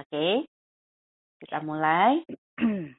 Oke, 0.00 0.48
kita 1.44 1.60
mulai. 1.60 2.24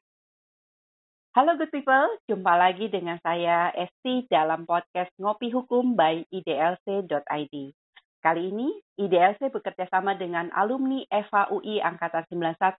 Halo 1.33 1.57
good 1.57 1.73
people, 1.73 2.13
jumpa 2.29 2.53
lagi 2.53 2.93
dengan 2.93 3.17
saya 3.25 3.73
Esti 3.73 4.29
dalam 4.29 4.69
podcast 4.69 5.09
Ngopi 5.17 5.49
Hukum 5.49 5.97
by 5.97 6.21
IDLC.id. 6.29 7.55
Kali 8.21 8.43
ini 8.53 8.69
IDLC 9.01 9.49
bekerja 9.49 9.89
sama 9.89 10.13
dengan 10.13 10.53
alumni 10.53 11.01
FAUI 11.09 11.81
Angkatan 11.81 12.21
91 12.29 12.77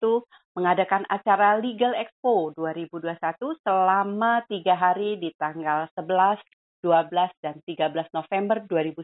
mengadakan 0.54 1.02
acara 1.10 1.58
Legal 1.58 1.98
Expo 1.98 2.54
2021 2.54 3.18
selama 3.66 4.46
tiga 4.46 4.78
hari 4.78 5.18
di 5.18 5.34
tanggal 5.34 5.90
11, 5.98 6.38
12, 6.86 7.42
dan 7.42 7.58
13 7.66 7.90
November 8.14 8.62
2001 8.70 9.02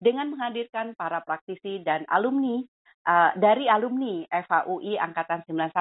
dengan 0.00 0.32
menghadirkan 0.32 0.96
para 0.96 1.20
praktisi 1.20 1.84
dan 1.84 2.08
alumni 2.08 2.64
uh, 3.06 3.30
dari 3.36 3.66
alumni 3.66 4.24
FAUI 4.28 4.98
Angkatan 4.98 5.42
91 5.46 5.72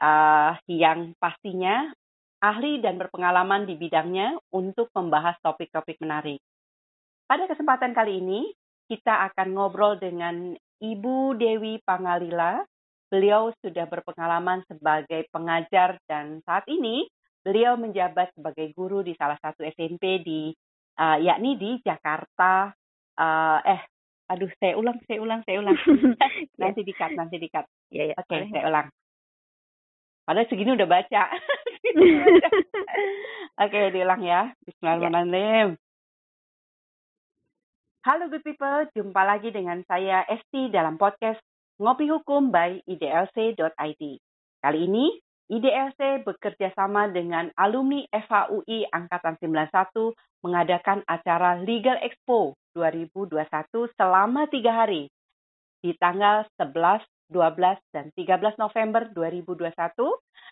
uh, 0.00 0.52
yang 0.68 1.16
pastinya 1.16 1.92
ahli 2.40 2.78
dan 2.84 3.00
berpengalaman 3.00 3.64
di 3.64 3.74
bidangnya 3.80 4.36
untuk 4.52 4.92
membahas 4.92 5.36
topik-topik 5.40 5.96
menarik. 6.04 6.38
Pada 7.26 7.48
kesempatan 7.50 7.96
kali 7.96 8.22
ini, 8.22 8.40
kita 8.86 9.26
akan 9.32 9.56
ngobrol 9.56 9.98
dengan 9.98 10.54
Ibu 10.78 11.34
Dewi 11.34 11.82
Pangalila. 11.82 12.62
Beliau 13.10 13.50
sudah 13.62 13.86
berpengalaman 13.86 14.62
sebagai 14.66 15.26
pengajar 15.30 15.98
dan 16.10 16.42
saat 16.42 16.66
ini 16.66 17.06
beliau 17.46 17.78
menjabat 17.78 18.34
sebagai 18.34 18.74
guru 18.74 19.06
di 19.06 19.14
salah 19.14 19.38
satu 19.38 19.62
SMP 19.62 20.18
di 20.26 20.50
uh, 20.98 21.18
yakni 21.22 21.54
di 21.54 21.78
Jakarta 21.86 22.74
uh, 23.14 23.60
eh 23.62 23.82
Aduh, 24.26 24.50
saya 24.58 24.74
ulang, 24.74 24.98
saya 25.06 25.22
ulang, 25.22 25.40
saya 25.46 25.62
ulang. 25.62 25.78
nanti 26.60 26.82
dikat, 26.82 27.14
nanti 27.14 27.38
dikat. 27.38 27.62
Ya, 27.94 28.10
ya. 28.10 28.14
Oke, 28.18 28.26
okay, 28.26 28.50
saya 28.50 28.66
ulang. 28.66 28.86
Padahal 30.26 30.50
segini 30.50 30.74
udah 30.74 30.88
baca. 30.90 31.22
Oke, 33.62 33.70
okay, 33.70 33.84
diulang 33.94 34.26
ya. 34.26 34.50
Bismillahirrahmanirrahim. 34.66 35.78
Halo 38.02 38.30
good 38.30 38.42
people, 38.46 38.86
jumpa 38.94 39.22
lagi 39.26 39.50
dengan 39.50 39.82
saya 39.86 40.22
Esti 40.30 40.70
dalam 40.70 40.94
podcast 40.94 41.42
Ngopi 41.82 42.06
Hukum 42.10 42.54
by 42.54 42.82
IDLC.id. 42.86 44.02
Kali 44.62 44.78
ini 44.78 45.10
IDLC 45.46 46.26
bekerja 46.26 46.74
sama 46.74 47.06
dengan 47.06 47.54
alumni 47.54 48.02
FHUI 48.10 48.90
Angkatan 48.90 49.38
91 49.38 50.10
mengadakan 50.42 51.06
acara 51.06 51.62
Legal 51.62 52.02
Expo 52.02 52.58
2021 52.74 53.38
selama 53.94 54.50
tiga 54.50 54.74
hari 54.74 55.06
di 55.86 55.94
tanggal 56.02 56.42
11, 56.58 57.06
12, 57.30 57.78
dan 57.94 58.10
13 58.18 58.58
November 58.58 59.06
2021 59.14 59.70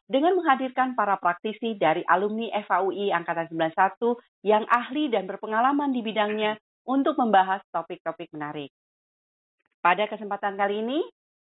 dengan 0.06 0.39
menghadirkan 0.39 0.95
para 0.95 1.19
praktisi 1.19 1.75
dari 1.75 2.06
alumni 2.06 2.55
FHUI 2.62 3.11
Angkatan 3.11 3.51
91 3.51 4.47
yang 4.47 4.62
ahli 4.70 5.11
dan 5.11 5.27
berpengalaman 5.27 5.91
di 5.91 6.06
bidangnya 6.06 6.55
untuk 6.86 7.19
membahas 7.19 7.67
topik-topik 7.75 8.31
menarik. 8.31 8.70
Pada 9.83 10.06
kesempatan 10.06 10.55
kali 10.55 10.86
ini, 10.86 11.01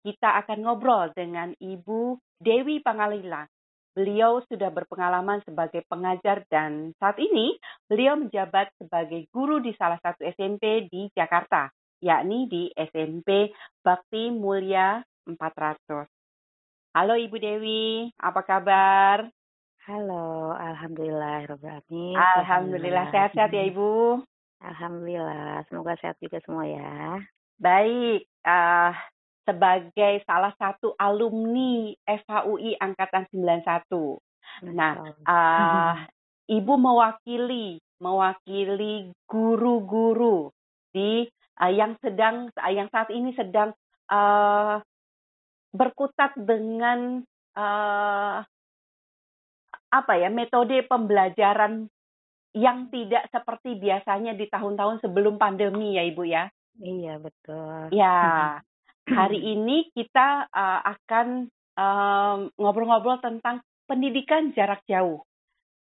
kita 0.08 0.40
akan 0.40 0.64
ngobrol 0.64 1.12
dengan 1.12 1.52
Ibu 1.60 2.16
Dewi 2.40 2.80
Pangalila. 2.80 3.44
Beliau 3.92 4.40
sudah 4.48 4.72
berpengalaman 4.72 5.44
sebagai 5.44 5.84
pengajar 5.92 6.48
dan 6.48 6.96
saat 6.96 7.20
ini 7.20 7.60
beliau 7.92 8.16
menjabat 8.16 8.72
sebagai 8.80 9.28
guru 9.36 9.60
di 9.60 9.76
salah 9.76 10.00
satu 10.00 10.24
SMP 10.24 10.88
di 10.88 11.12
Jakarta, 11.12 11.68
yakni 12.00 12.48
di 12.48 12.72
SMP 12.72 13.52
Bakti 13.84 14.32
Mulia 14.32 15.04
400. 15.28 16.08
Halo 16.96 17.20
Ibu 17.20 17.36
Dewi, 17.36 18.08
apa 18.16 18.42
kabar? 18.48 19.28
Halo, 19.92 20.56
Alhamdulillah. 20.56 21.52
Alhamdulillah, 22.16 23.12
sehat-sehat 23.12 23.52
ya 23.52 23.64
Ibu? 23.76 24.24
Alhamdulillah, 24.64 25.68
semoga 25.68 26.00
sehat 26.00 26.16
juga 26.24 26.40
semua 26.48 26.64
ya. 26.64 27.20
Baik, 27.60 28.30
uh, 28.46 28.94
sebagai 29.48 30.20
salah 30.28 30.52
satu 30.60 30.92
alumni 31.00 31.96
FHUI 32.04 32.76
angkatan 32.76 33.24
91. 33.32 34.20
Nah, 34.76 34.94
uh, 35.24 35.96
Ibu 36.60 36.74
mewakili 36.80 37.80
mewakili 37.98 39.12
guru-guru 39.26 40.52
di 40.94 41.28
uh, 41.60 41.72
yang 41.72 41.98
sedang 42.00 42.52
uh, 42.56 42.72
yang 42.72 42.88
saat 42.94 43.10
ini 43.10 43.34
sedang 43.34 43.74
uh, 44.12 44.80
berkutat 45.76 46.38
dengan 46.40 47.24
uh, 47.58 48.38
apa 49.88 50.14
ya 50.20 50.32
metode 50.32 50.84
pembelajaran 50.88 51.88
yang 52.56 52.90
tidak 52.90 53.28
seperti 53.30 53.78
biasanya 53.78 54.34
di 54.34 54.48
tahun-tahun 54.50 55.04
sebelum 55.04 55.36
pandemi 55.36 55.96
ya 56.00 56.04
Ibu 56.08 56.24
ya. 56.26 56.48
Iya 56.78 57.18
betul. 57.22 57.90
Ya, 57.94 58.18
hari 59.08 59.40
ini 59.56 59.88
kita 59.96 60.52
uh, 60.52 60.82
akan 60.84 61.48
ngobrol-ngobrol 62.58 63.22
um, 63.22 63.24
tentang 63.24 63.62
pendidikan 63.86 64.52
jarak 64.58 64.82
jauh, 64.90 65.22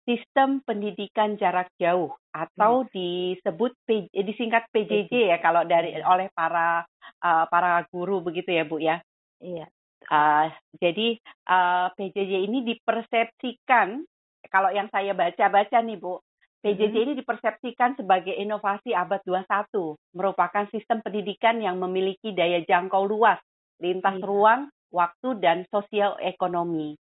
sistem 0.05 0.61
pendidikan 0.67 1.39
jarak 1.41 1.71
jauh 1.81 2.13
atau 2.35 2.85
hmm. 2.85 2.91
disebut 2.91 3.73
disingkat 4.13 4.67
PJJ 4.75 5.31
ya 5.31 5.39
kalau 5.39 5.63
dari 5.63 5.95
iya. 5.95 6.05
oleh 6.05 6.29
para 6.35 6.83
uh, 7.23 7.45
para 7.47 7.87
guru 7.89 8.21
begitu 8.21 8.51
ya 8.53 8.65
Bu 8.67 8.83
ya. 8.83 8.99
Iya. 9.39 9.67
Uh, 10.05 10.53
jadi 10.83 11.17
uh, 11.49 11.89
PJJ 11.97 12.45
ini 12.45 12.61
dipersepsikan 12.67 14.05
kalau 14.53 14.69
yang 14.75 14.93
saya 14.93 15.17
baca-baca 15.17 15.81
nih 15.81 15.97
Bu, 15.97 16.21
PJJ 16.65 16.97
ini 16.97 17.13
dipersepsikan 17.13 17.93
sebagai 18.01 18.33
inovasi 18.33 18.97
abad 18.97 19.21
21, 19.29 20.01
merupakan 20.17 20.65
sistem 20.73 21.05
pendidikan 21.05 21.61
yang 21.61 21.77
memiliki 21.77 22.33
daya 22.33 22.65
jangkau 22.65 23.05
luas, 23.05 23.37
lintas 23.85 24.17
iya. 24.17 24.25
ruang, 24.25 24.73
waktu, 24.89 25.29
dan 25.45 25.69
sosial 25.69 26.17
ekonomi. 26.25 26.97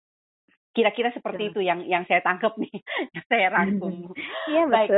Kira-kira 0.71 1.11
seperti 1.11 1.51
itu 1.51 1.59
yang 1.59 1.83
yang 1.83 2.07
saya 2.07 2.23
tangkap 2.23 2.55
nih, 2.55 2.71
yang 3.19 3.25
saya 3.27 3.47
rangkum. 3.51 4.15
Iya 4.49 4.63
Baik. 4.71 4.89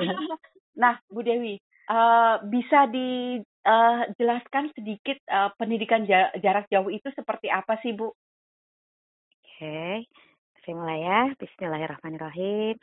nah, 0.86 0.94
Bu 1.10 1.26
Dewi, 1.26 1.58
uh, 1.90 2.38
bisa 2.46 2.86
dijelaskan 2.86 4.70
uh, 4.70 4.74
sedikit 4.78 5.18
uh, 5.26 5.50
pendidikan 5.58 6.06
jarak 6.38 6.70
jauh 6.70 6.94
itu 6.94 7.10
seperti 7.10 7.50
apa 7.50 7.74
sih, 7.82 7.90
Bu? 7.98 8.06
Oke. 8.06 9.58
Okay 9.58 10.29
saya 10.64 10.74
mulai 10.76 11.00
ya. 11.02 11.20
Bismillahirrahmanirrahim. 11.40 12.74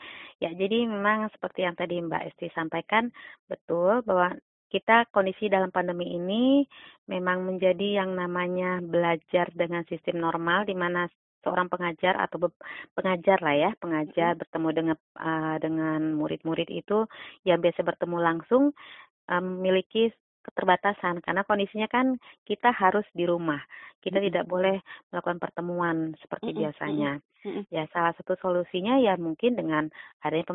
Ya, 0.41 0.49
jadi 0.53 0.89
memang 0.89 1.29
seperti 1.33 1.65
yang 1.65 1.77
tadi 1.77 2.01
Mbak 2.01 2.33
Esti 2.33 2.47
sampaikan, 2.53 3.13
betul 3.45 4.01
bahwa 4.01 4.33
kita 4.67 5.07
kondisi 5.15 5.47
dalam 5.47 5.71
pandemi 5.71 6.11
ini 6.17 6.67
memang 7.07 7.47
menjadi 7.47 8.03
yang 8.03 8.19
namanya 8.19 8.83
belajar 8.83 9.47
dengan 9.55 9.88
sistem 9.88 10.19
normal 10.19 10.67
di 10.67 10.75
mana 10.75 11.07
seorang 11.45 11.71
pengajar 11.71 12.19
atau 12.19 12.51
pengajar 12.91 13.39
lah 13.39 13.55
ya 13.55 13.71
pengajar 13.79 14.35
bertemu 14.35 14.69
dengan 14.75 14.97
uh, 15.15 15.55
dengan 15.63 16.19
murid-murid 16.19 16.67
itu 16.67 17.07
yang 17.47 17.63
biasa 17.63 17.88
bertemu 17.88 18.17
langsung 18.19 18.75
um, 19.31 19.44
memiliki 19.55 20.11
keterbatasan 20.47 21.19
karena 21.21 21.43
kondisinya 21.43 21.87
kan 21.91 22.15
kita 22.47 22.71
harus 22.71 23.05
di 23.11 23.27
rumah. 23.27 23.59
Kita 23.99 24.17
mm-hmm. 24.17 24.27
tidak 24.31 24.45
boleh 24.47 24.75
melakukan 25.11 25.39
pertemuan 25.43 26.15
seperti 26.23 26.51
mm-hmm. 26.51 26.63
biasanya. 26.63 27.11
Mm-hmm. 27.43 27.63
Ya 27.69 27.83
salah 27.91 28.13
satu 28.15 28.39
solusinya 28.39 28.97
ya 29.03 29.19
mungkin 29.19 29.59
dengan 29.59 29.91
adanya 30.23 30.45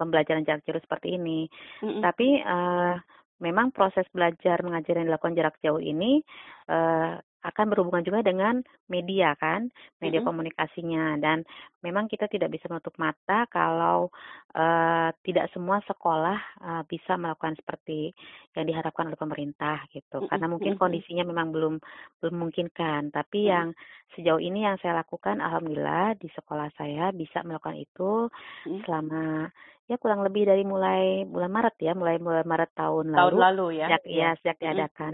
pembelajaran 0.00 0.48
jarak 0.48 0.64
jauh 0.64 0.80
seperti 0.80 1.20
ini. 1.20 1.46
Mm-hmm. 1.84 2.00
Tapi 2.00 2.28
uh, 2.42 2.96
memang 3.42 3.74
proses 3.74 4.06
belajar 4.14 4.62
mengajar 4.62 4.96
yang 4.96 5.10
dilakukan 5.10 5.34
jarak 5.36 5.56
jauh 5.60 5.82
ini 5.82 6.22
uh, 6.70 7.18
akan 7.42 7.66
berhubungan 7.74 8.06
juga 8.06 8.22
dengan 8.22 8.62
media 8.86 9.34
kan, 9.34 9.66
media 9.98 10.22
mm 10.22 10.22
-hmm. 10.22 10.28
komunikasinya 10.30 11.04
dan 11.18 11.42
memang 11.82 12.06
kita 12.06 12.30
tidak 12.30 12.54
bisa 12.54 12.70
menutup 12.70 12.94
mata 13.02 13.50
kalau 13.50 14.14
uh, 14.54 15.10
tidak 15.26 15.50
semua 15.50 15.82
sekolah 15.82 16.38
uh, 16.62 16.82
bisa 16.86 17.18
melakukan 17.18 17.58
seperti 17.58 18.14
yang 18.54 18.70
diharapkan 18.70 19.10
oleh 19.10 19.18
pemerintah 19.18 19.82
gitu. 19.90 20.22
Mm 20.22 20.22
-hmm. 20.22 20.30
Karena 20.30 20.46
mungkin 20.46 20.74
kondisinya 20.78 21.24
memang 21.26 21.50
belum 21.50 21.74
belum 22.22 22.32
memungkinkan, 22.38 23.10
tapi 23.10 23.44
mm 23.44 23.46
-hmm. 23.46 23.54
yang 23.54 23.68
sejauh 24.14 24.42
ini 24.42 24.62
yang 24.68 24.78
saya 24.78 25.02
lakukan 25.02 25.42
alhamdulillah 25.42 26.14
di 26.20 26.30
sekolah 26.30 26.70
saya 26.78 27.10
bisa 27.10 27.42
melakukan 27.42 27.76
itu 27.80 28.30
mm 28.30 28.70
-hmm. 28.70 28.80
selama 28.86 29.50
ya 29.92 30.00
kurang 30.00 30.24
lebih 30.24 30.48
dari 30.48 30.64
mulai 30.64 31.28
bulan 31.28 31.52
Maret 31.52 31.76
ya, 31.84 31.92
mulai 31.92 32.16
bulan 32.16 32.48
Maret 32.48 32.72
tahun, 32.72 33.12
tahun 33.12 33.32
lalu. 33.36 33.36
lalu 33.36 33.66
ya. 33.84 33.86
Sejak 33.92 34.04
ya, 34.08 34.28
sejak 34.40 34.56
diadakan 34.56 35.12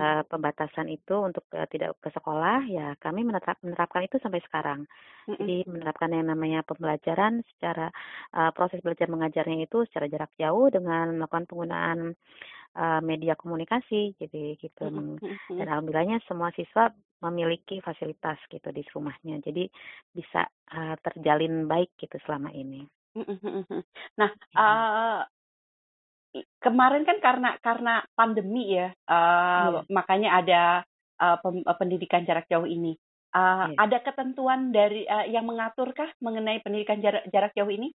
uh, 0.00 0.22
pembatasan 0.24 0.88
itu 0.88 1.14
untuk 1.20 1.44
uh, 1.52 1.68
tidak 1.68 2.00
ke 2.00 2.08
sekolah, 2.08 2.64
ya 2.64 2.96
kami 2.96 3.20
menerap, 3.28 3.60
menerapkan 3.60 4.08
itu 4.08 4.16
sampai 4.24 4.40
sekarang. 4.48 4.88
Jadi 5.28 5.68
menerapkan 5.68 6.08
yang 6.08 6.32
namanya 6.32 6.64
pembelajaran 6.64 7.44
secara 7.52 7.92
uh, 8.32 8.48
proses 8.56 8.80
belajar 8.80 9.12
mengajarnya 9.12 9.68
itu 9.68 9.84
secara 9.92 10.08
jarak 10.08 10.32
jauh 10.40 10.72
dengan 10.72 11.20
melakukan 11.20 11.44
penggunaan 11.44 12.16
uh, 12.80 13.00
media 13.04 13.36
komunikasi, 13.36 14.16
jadi 14.16 14.56
gitu. 14.56 14.88
Dan 15.52 15.68
alhamdulillahnya 15.68 16.24
semua 16.24 16.48
siswa 16.56 16.88
memiliki 17.20 17.84
fasilitas 17.84 18.40
gitu 18.48 18.72
di 18.72 18.80
rumahnya. 18.88 19.40
Jadi 19.44 19.68
bisa 20.16 20.48
uh, 20.72 20.96
terjalin 21.04 21.68
baik 21.68 21.92
gitu 22.00 22.16
selama 22.24 22.48
ini. 22.56 22.88
Nah, 24.20 24.30
uh, 24.58 25.22
kemarin 26.58 27.06
kan 27.06 27.18
karena 27.22 27.50
karena 27.62 27.94
pandemi 28.18 28.74
ya, 28.74 28.90
uh, 29.06 29.80
yeah. 29.80 29.82
makanya 29.90 30.30
ada 30.42 30.62
uh, 31.22 31.38
pendidikan 31.78 32.26
jarak 32.26 32.50
jauh 32.50 32.66
ini. 32.66 32.98
Uh, 33.34 33.70
yeah. 33.70 33.86
Ada 33.86 34.02
ketentuan 34.02 34.74
dari 34.74 35.06
uh, 35.06 35.26
yang 35.30 35.46
mengaturkah 35.46 36.10
mengenai 36.18 36.62
pendidikan 36.62 36.98
jarak 36.98 37.26
jarak 37.30 37.54
jauh 37.54 37.70
ini? 37.70 37.94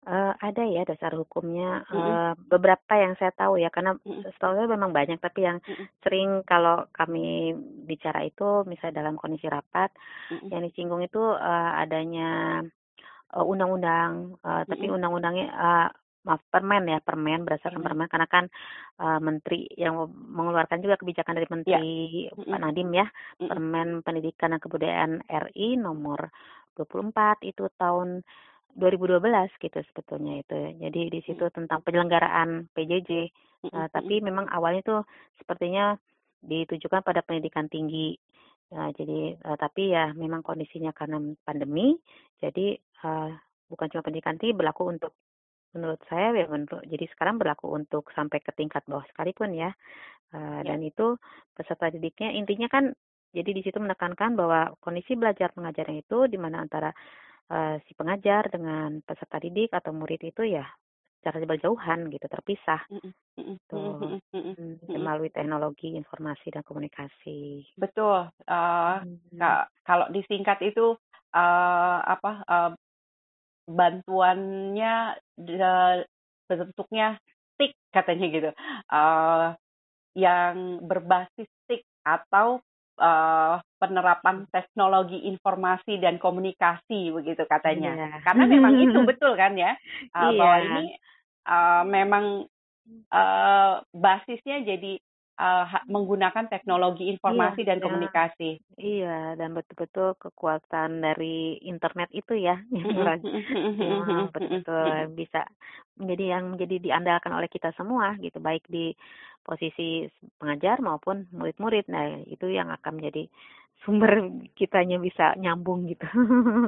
Uh, 0.00 0.32
ada 0.40 0.64
ya 0.64 0.80
dasar 0.88 1.12
hukumnya, 1.12 1.84
mm 1.84 1.92
-hmm. 1.92 2.48
beberapa 2.48 2.96
yang 2.96 3.20
saya 3.20 3.36
tahu 3.36 3.60
ya 3.60 3.68
karena 3.68 4.00
mm 4.00 4.08
-hmm. 4.08 4.32
setahu 4.32 4.56
saya 4.56 4.64
memang 4.64 4.96
banyak 4.96 5.20
tapi 5.20 5.44
yang 5.44 5.60
mm 5.60 5.76
-hmm. 5.76 5.86
sering 6.00 6.30
kalau 6.48 6.88
kami 6.88 7.52
bicara 7.84 8.24
itu 8.24 8.64
misalnya 8.64 9.04
dalam 9.04 9.20
kondisi 9.20 9.44
rapat, 9.44 9.92
mm 10.32 10.40
-hmm. 10.40 10.48
yang 10.56 10.62
disinggung 10.64 11.04
itu, 11.04 11.20
uh, 11.20 11.72
adanya, 11.76 12.64
undang-undang, 13.38 14.34
uh, 14.42 14.62
tapi 14.66 14.84
mm 14.84 14.88
-hmm. 14.90 14.96
undang-undangnya, 14.98 15.46
uh, 15.54 15.88
maaf 16.20 16.42
permen 16.52 16.84
ya, 16.84 16.98
permen 17.00 17.48
berdasarkan 17.48 17.80
permen 17.80 18.10
karena 18.10 18.28
kan, 18.28 18.44
uh, 19.00 19.22
menteri 19.22 19.70
yang 19.78 20.10
mengeluarkan 20.10 20.82
juga 20.82 20.98
kebijakan 21.00 21.38
dari 21.38 21.46
iya. 21.46 21.54
menteri 21.54 21.92
yeah. 22.28 22.48
Pak 22.50 22.60
Nadiem 22.60 22.90
ya, 22.92 23.06
mm 23.06 23.14
-hmm. 23.14 23.48
Permen 23.48 23.88
Pendidikan 24.02 24.50
dan 24.52 24.60
Kebudayaan 24.60 25.12
RI 25.26 25.78
nomor 25.78 26.34
24 26.76 27.44
itu 27.44 27.68
tahun 27.76 28.24
2012 28.78 29.50
gitu 29.58 29.78
sebetulnya 29.90 30.40
itu. 30.42 30.58
Jadi 30.78 31.00
di 31.10 31.20
situ 31.26 31.42
hmm. 31.42 31.54
tentang 31.54 31.82
penyelenggaraan 31.82 32.70
PJJ. 32.70 33.10
Uh, 33.10 33.84
eh, 33.84 33.88
tapi 33.90 34.22
memang 34.22 34.46
awalnya 34.48 34.82
tuh 34.84 35.00
sepertinya 35.36 35.98
ditujukan 36.40 37.02
pada 37.02 37.20
pendidikan 37.20 37.66
tinggi. 37.66 38.14
Uh, 38.70 38.94
jadi 38.94 39.34
uh, 39.42 39.58
tapi 39.58 39.90
ya 39.90 40.14
memang 40.14 40.46
kondisinya 40.46 40.94
karena 40.94 41.18
pandemi, 41.42 41.98
jadi 42.38 42.78
uh, 43.04 43.30
bukan 43.70 43.86
cuma 43.92 44.02
pendidikan 44.02 44.36
tinggi 44.36 44.56
berlaku 44.56 44.90
untuk 44.90 45.12
menurut 45.70 46.02
saya 46.10 46.34
ya 46.34 46.50
menurut 46.50 46.82
jadi 46.82 47.06
sekarang 47.14 47.38
berlaku 47.38 47.70
untuk 47.70 48.10
sampai 48.10 48.42
ke 48.42 48.50
tingkat 48.54 48.82
bawah 48.90 49.06
sekalipun 49.10 49.54
ya. 49.54 49.70
Uh, 50.30 50.62
ya. 50.62 50.74
Dan 50.74 50.86
itu 50.86 51.18
peserta 51.54 51.90
didiknya 51.90 52.34
intinya 52.34 52.66
kan 52.70 52.90
jadi 53.30 53.50
di 53.54 53.62
situ 53.62 53.78
menekankan 53.78 54.34
bahwa 54.34 54.74
kondisi 54.82 55.14
belajar 55.14 55.54
mengajarnya 55.54 56.02
itu 56.02 56.26
di 56.26 56.38
mana 56.38 56.66
antara 56.66 56.90
uh, 57.50 57.78
si 57.86 57.94
pengajar 57.94 58.50
dengan 58.50 58.98
peserta 59.06 59.38
didik 59.38 59.70
atau 59.70 59.94
murid 59.94 60.22
itu 60.22 60.42
ya 60.46 60.66
secara 61.20 61.44
berjauhan 61.44 62.08
gitu 62.08 62.26
terpisah 62.32 62.80
tuh 63.68 64.16
mm, 64.32 64.88
melalui 64.88 65.28
teknologi 65.28 65.92
informasi 65.92 66.48
dan 66.48 66.64
komunikasi 66.64 67.68
betul 67.76 68.24
uh, 68.48 68.96
hmm. 69.04 69.36
kalau 69.84 70.08
disingkat 70.16 70.56
itu 70.64 70.96
uh, 71.36 71.98
apa 72.00 72.32
uh, 72.48 72.70
bantuannya 73.68 75.18
bentuknya 76.50 77.16
stick 77.54 77.76
katanya 77.94 78.26
gitu 78.32 78.50
uh, 78.90 79.54
yang 80.16 80.82
berbasis 80.82 81.46
stick 81.64 81.86
atau 82.02 82.58
uh, 83.00 83.62
penerapan 83.78 84.44
teknologi 84.50 85.28
informasi 85.28 86.02
dan 86.02 86.18
komunikasi 86.20 87.14
begitu 87.14 87.46
katanya. 87.46 87.96
Yeah. 87.96 88.20
Karena 88.24 88.44
memang 88.46 88.74
itu 88.80 88.98
betul 89.10 89.34
kan 89.38 89.54
ya 89.56 89.74
uh, 90.12 90.30
yeah. 90.30 90.32
bahwa 90.36 90.56
ini 90.60 90.84
uh, 91.46 91.82
memang 91.86 92.24
uh, 93.12 93.72
basisnya 93.94 94.66
jadi 94.66 94.98
uh, 95.40 95.64
menggunakan 95.88 96.52
teknologi 96.52 97.08
informasi 97.08 97.64
iya, 97.64 97.68
dan 97.72 97.78
komunikasi. 97.80 98.50
Iya, 98.76 99.18
dan 99.40 99.56
betul-betul 99.56 100.20
kekuatan 100.20 101.00
dari 101.00 101.56
internet 101.64 102.12
itu 102.12 102.36
ya, 102.36 102.60
yang 102.76 104.28
betul-betul 104.28 105.16
bisa 105.16 105.48
menjadi 105.96 106.24
yang 106.36 106.44
menjadi 106.52 106.76
diandalkan 106.76 107.32
oleh 107.32 107.48
kita 107.48 107.72
semua 107.74 108.14
gitu, 108.20 108.36
baik 108.38 108.68
di 108.68 108.92
posisi 109.40 110.04
pengajar 110.36 110.84
maupun 110.84 111.24
murid-murid. 111.32 111.88
Nah, 111.88 112.20
itu 112.28 112.52
yang 112.52 112.68
akan 112.68 113.00
menjadi 113.00 113.24
sumber 113.82 114.20
kitanya 114.60 115.00
bisa 115.00 115.32
nyambung 115.40 115.88
gitu. 115.88 116.04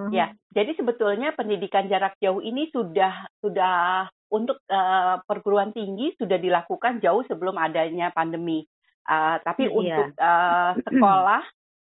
ya, 0.08 0.32
jadi 0.56 0.72
sebetulnya 0.80 1.36
pendidikan 1.36 1.86
jarak 1.92 2.16
jauh 2.24 2.40
ini 2.40 2.72
sudah 2.72 3.28
sudah 3.44 4.08
untuk 4.32 4.64
uh, 4.72 5.20
perguruan 5.28 5.76
tinggi 5.76 6.16
sudah 6.16 6.40
dilakukan 6.40 7.04
jauh 7.04 7.20
sebelum 7.28 7.60
adanya 7.60 8.08
pandemi. 8.10 8.64
Uh, 9.04 9.36
tapi 9.44 9.68
iya. 9.68 9.74
untuk 9.76 10.08
uh, 10.16 10.72
sekolah 10.88 11.42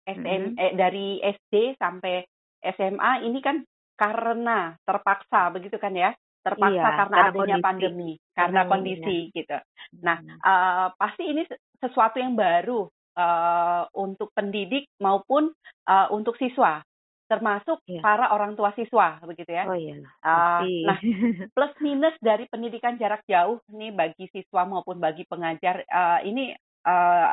SM 0.08 0.58
eh, 0.58 0.74
dari 0.74 1.22
SD 1.22 1.78
sampai 1.78 2.26
SMA 2.62 3.28
ini 3.30 3.40
kan 3.44 3.62
karena 3.94 4.74
terpaksa 4.82 5.54
begitu 5.54 5.78
kan 5.78 5.94
ya 5.94 6.10
terpaksa 6.42 6.74
iya, 6.74 6.98
karena, 6.98 7.06
karena 7.06 7.30
adanya 7.30 7.58
kondisi. 7.62 7.68
pandemi 7.68 8.12
karena 8.34 8.62
kondisi 8.66 9.18
iya. 9.30 9.34
gitu. 9.38 9.58
Nah 10.02 10.18
uh, 10.42 10.88
pasti 10.98 11.30
ini 11.30 11.46
sesuatu 11.78 12.18
yang 12.18 12.34
baru 12.34 12.90
uh, 13.18 13.84
untuk 13.94 14.34
pendidik 14.34 14.90
maupun 14.98 15.54
uh, 15.86 16.08
untuk 16.10 16.34
siswa 16.42 16.82
termasuk 17.32 17.80
yeah. 17.88 18.04
para 18.04 18.28
orang 18.36 18.60
tua 18.60 18.76
siswa 18.76 19.16
begitu 19.24 19.56
ya. 19.56 19.64
Oh 19.64 19.78
iya. 19.80 20.04
Uh, 20.20 20.68
nah, 20.84 21.00
plus 21.56 21.74
minus 21.80 22.12
dari 22.20 22.44
pendidikan 22.52 23.00
jarak 23.00 23.24
jauh 23.24 23.64
nih 23.72 23.96
bagi 23.96 24.28
siswa 24.36 24.68
maupun 24.68 25.00
bagi 25.00 25.24
pengajar 25.24 25.88
uh, 25.88 26.20
ini 26.28 26.52
uh, 26.84 27.32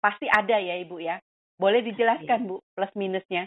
pasti 0.00 0.24
ada 0.32 0.56
ya 0.56 0.80
Ibu 0.80 0.96
ya. 1.04 1.20
Boleh 1.60 1.84
dijelaskan 1.84 2.40
yeah. 2.40 2.48
Bu 2.48 2.64
plus 2.72 2.92
minusnya? 2.96 3.44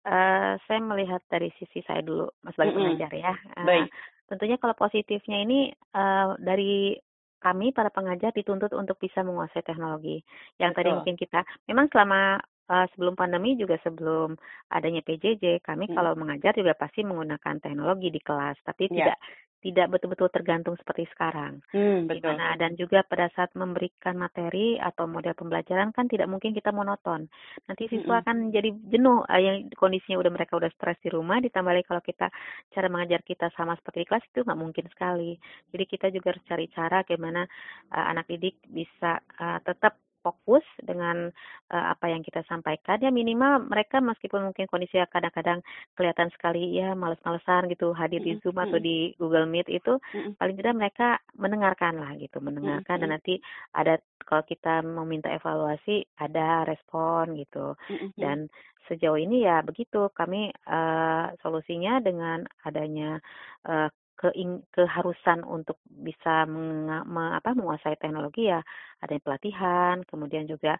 Uh, 0.00 0.56
saya 0.64 0.80
melihat 0.80 1.20
dari 1.28 1.52
sisi 1.60 1.84
saya 1.84 2.00
dulu, 2.00 2.32
Mas 2.40 2.56
sebagai 2.56 2.72
mm 2.72 2.76
-hmm. 2.80 2.88
pengajar 2.96 3.12
ya. 3.12 3.32
Uh, 3.60 3.66
Baik. 3.68 3.88
Tentunya 4.32 4.56
kalau 4.56 4.72
positifnya 4.72 5.44
ini 5.44 5.68
uh, 5.92 6.40
dari 6.40 6.96
kami 7.40 7.72
para 7.72 7.88
pengajar 7.88 8.32
dituntut 8.36 8.72
untuk 8.76 8.96
bisa 9.00 9.20
menguasai 9.24 9.64
teknologi. 9.64 10.20
Yang 10.60 10.72
Betul. 10.72 10.80
tadi 10.80 10.88
mungkin 10.96 11.16
kita 11.16 11.40
memang 11.68 11.86
selama 11.88 12.40
uh, 12.70 12.86
sebelum 12.94 13.18
pandemi 13.18 13.58
juga 13.58 13.76
sebelum 13.82 14.38
adanya 14.70 15.02
PJJ 15.02 15.66
kami 15.66 15.90
hmm. 15.90 15.94
kalau 15.98 16.14
mengajar 16.14 16.54
juga 16.54 16.78
pasti 16.78 17.02
menggunakan 17.02 17.58
teknologi 17.58 18.14
di 18.14 18.22
kelas 18.22 18.56
tapi 18.62 18.86
yeah. 18.86 19.10
tidak 19.10 19.18
tidak 19.60 19.92
betul-betul 19.92 20.32
tergantung 20.32 20.72
seperti 20.80 21.04
sekarang. 21.12 21.60
Hmm, 21.68 22.08
betul. 22.08 22.32
Di 22.32 22.32
mana, 22.32 22.56
dan 22.56 22.72
juga 22.80 23.04
pada 23.04 23.28
saat 23.36 23.52
memberikan 23.52 24.16
materi 24.16 24.80
atau 24.80 25.04
model 25.04 25.36
pembelajaran 25.36 25.92
kan 25.92 26.08
tidak 26.08 26.32
mungkin 26.32 26.56
kita 26.56 26.72
monoton. 26.72 27.28
Nanti 27.68 27.84
siswa 27.92 28.20
hmm. 28.20 28.22
akan 28.24 28.36
jadi 28.56 28.70
jenuh 28.88 29.20
uh, 29.20 29.40
yang 29.40 29.68
kondisinya 29.76 30.16
udah 30.16 30.32
mereka 30.32 30.56
udah 30.56 30.72
stres 30.72 30.96
di 31.04 31.12
rumah 31.12 31.44
ditambah 31.44 31.76
lagi 31.76 31.86
kalau 31.86 32.00
kita 32.00 32.32
cara 32.72 32.88
mengajar 32.88 33.20
kita 33.20 33.52
sama 33.52 33.76
seperti 33.76 34.00
di 34.00 34.08
kelas 34.08 34.24
itu 34.32 34.40
nggak 34.48 34.60
mungkin 34.60 34.86
sekali. 34.88 35.36
Jadi 35.76 35.84
kita 35.84 36.06
juga 36.08 36.32
harus 36.32 36.44
cari 36.48 36.66
cara 36.72 37.04
bagaimana 37.04 37.44
uh, 37.92 38.06
anak 38.16 38.32
didik 38.32 38.56
bisa 38.64 39.20
uh, 39.20 39.60
tetap 39.60 40.00
fokus 40.20 40.64
dengan 40.80 41.32
uh, 41.72 41.84
apa 41.92 42.12
yang 42.12 42.20
kita 42.20 42.44
sampaikan. 42.46 43.00
Ya 43.00 43.08
minimal 43.12 43.68
mereka 43.68 43.98
meskipun 43.98 44.52
mungkin 44.52 44.68
kondisi 44.68 45.00
kadang-kadang 45.10 45.64
kelihatan 45.96 46.28
sekali 46.36 46.76
ya 46.76 46.92
males-malesan 46.94 47.68
gitu 47.72 47.92
hadir 47.96 48.20
di 48.20 48.36
Zoom 48.40 48.60
atau 48.60 48.78
di 48.80 49.16
Google 49.16 49.48
Meet 49.48 49.68
itu 49.72 49.96
paling 50.36 50.56
tidak 50.60 50.74
mereka 50.76 51.08
mendengarkan 51.36 52.00
lah 52.00 52.12
gitu 52.20 52.38
mendengarkan. 52.40 53.00
Dan 53.00 53.10
nanti 53.16 53.40
ada 53.72 53.96
kalau 54.24 54.44
kita 54.44 54.84
meminta 54.84 55.32
evaluasi 55.32 56.04
ada 56.20 56.64
respon 56.68 57.34
gitu. 57.40 57.74
Dan 58.16 58.46
sejauh 58.90 59.18
ini 59.18 59.46
ya 59.46 59.62
begitu. 59.62 60.10
Kami 60.10 60.50
uh, 60.66 61.30
solusinya 61.42 62.02
dengan 62.02 62.42
adanya 62.66 63.22
uh, 63.66 63.86
keing, 64.20 64.60
keharusan 64.68 65.40
untuk 65.48 65.80
bisa 65.88 66.44
meng, 66.44 66.92
me, 67.08 67.40
apa, 67.40 67.56
menguasai 67.56 67.96
teknologi 67.96 68.52
ya 68.52 68.60
ada 69.00 69.16
pelatihan, 69.16 70.04
kemudian 70.04 70.44
juga 70.44 70.76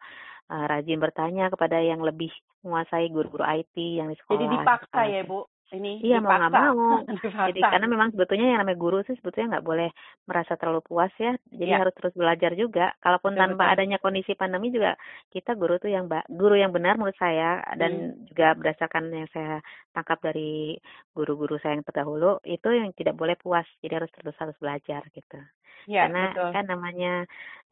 uh, 0.53 0.65
rajin 0.69 1.01
bertanya 1.01 1.49
kepada 1.49 1.81
yang 1.81 2.05
lebih 2.05 2.29
menguasai 2.61 3.09
guru-guru 3.09 3.43
IT 3.49 3.77
yang 3.81 4.13
di 4.13 4.17
sekolah. 4.21 4.37
Jadi 4.37 4.47
dipaksa 4.61 5.01
ya 5.09 5.23
Bu? 5.25 5.49
Ini 5.71 6.03
iya 6.03 6.19
mau 6.19 6.35
nggak 6.39 6.53
mau. 6.53 7.03
Jadi 7.51 7.61
karena 7.63 7.87
memang 7.87 8.11
sebetulnya 8.15 8.47
yang 8.55 8.61
namanya 8.63 8.79
guru 8.79 8.99
sih 9.07 9.15
sebetulnya 9.19 9.59
nggak 9.59 9.67
boleh 9.67 9.89
merasa 10.27 10.59
terlalu 10.59 10.83
puas 10.83 11.13
ya. 11.17 11.39
Jadi 11.51 11.71
ya. 11.71 11.79
harus 11.83 11.95
terus 11.95 12.15
belajar 12.15 12.53
juga. 12.59 12.95
Kalaupun 12.99 13.35
betul, 13.35 13.43
tanpa 13.47 13.65
betul. 13.65 13.75
adanya 13.79 13.99
kondisi 14.03 14.33
pandemi 14.35 14.75
juga 14.75 14.99
kita 15.31 15.55
guru 15.55 15.79
tuh 15.79 15.91
yang 15.91 16.11
guru 16.31 16.55
yang 16.59 16.75
benar 16.75 16.99
menurut 16.99 17.17
saya. 17.19 17.63
Dan 17.79 18.15
hmm. 18.15 18.35
juga 18.35 18.59
berdasarkan 18.59 19.05
yang 19.15 19.29
saya 19.31 19.63
tangkap 19.95 20.19
dari 20.23 20.75
guru-guru 21.15 21.59
saya 21.63 21.79
yang 21.79 21.87
terdahulu 21.87 22.43
itu 22.43 22.69
yang 22.75 22.91
tidak 22.99 23.15
boleh 23.15 23.39
puas. 23.39 23.67
Jadi 23.81 23.95
harus 23.95 24.11
terus 24.15 24.37
harus 24.39 24.57
belajar 24.59 25.07
gitu. 25.15 25.41
Ya, 25.89 26.05
karena 26.05 26.37
betul. 26.37 26.51
kan 26.53 26.65
namanya 26.69 27.13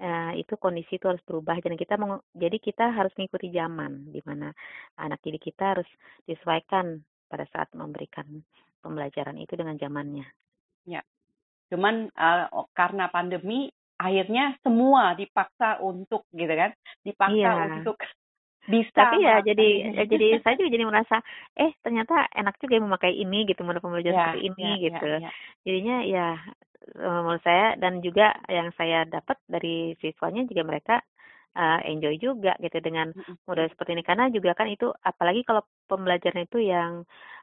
uh, 0.01 0.33
itu 0.33 0.55
kondisi 0.57 0.97
itu 0.97 1.07
harus 1.11 1.21
berubah. 1.29 1.61
Dan 1.61 1.77
kita 1.77 2.01
jadi 2.33 2.57
kita 2.57 2.95
harus 2.95 3.13
mengikuti 3.21 3.53
zaman 3.53 4.09
di 4.15 4.25
mana 4.25 4.55
anak 4.97 5.21
didik 5.21 5.53
kita 5.53 5.77
harus 5.77 5.89
disesuaikan 6.25 7.05
pada 7.29 7.45
saat 7.53 7.69
memberikan 7.77 8.27
pembelajaran 8.81 9.37
itu 9.39 9.55
dengan 9.55 9.77
zamannya. 9.77 10.27
Ya, 10.89 11.05
cuman 11.69 12.09
uh, 12.17 12.49
karena 12.73 13.13
pandemi 13.13 13.69
akhirnya 14.01 14.57
semua 14.65 15.13
dipaksa 15.15 15.79
untuk 15.85 16.25
gitu 16.33 16.51
kan, 16.51 16.73
dipaksa 17.05 17.37
iya. 17.37 17.69
untuk 17.79 18.01
bisa 18.69 18.93
tapi 18.93 19.25
ya 19.25 19.41
jadi 19.41 19.69
ya 19.97 20.05
jadi 20.05 20.45
saya 20.45 20.61
juga 20.61 20.71
jadi 20.77 20.85
merasa 20.85 21.17
eh 21.57 21.73
ternyata 21.81 22.29
enak 22.37 22.61
juga 22.61 22.77
ya 22.77 22.83
memakai 22.85 23.17
ini 23.17 23.49
gitu 23.49 23.65
mode 23.65 23.81
pembelajaran 23.81 24.13
Ya, 24.13 24.25
seperti 24.29 24.45
ini 24.45 24.69
ya, 24.69 24.77
ya, 24.77 24.85
gitu 24.85 25.07
ya. 25.09 25.31
jadinya 25.65 25.97
ya 26.05 26.27
eh, 27.01 27.21
menurut 27.25 27.43
saya 27.49 27.67
dan 27.81 28.05
juga 28.05 28.37
yang 28.53 28.69
saya 28.77 29.09
dapat 29.09 29.41
dari 29.49 29.97
siswanya 30.05 30.45
juga 30.45 30.63
mereka 30.69 30.95
eh, 31.59 31.79
enjoy 31.91 32.15
juga 32.23 32.55
gitu 32.65 32.79
dengan 32.87 33.11
model 33.49 33.67
seperti 33.73 33.91
ini 33.99 34.03
karena 34.07 34.25
juga 34.31 34.51
kan 34.59 34.67
itu 34.71 34.87
apalagi 35.03 35.43
kalau 35.49 35.63
pembelajaran 35.91 36.47
itu 36.47 36.59
yang 36.63 36.93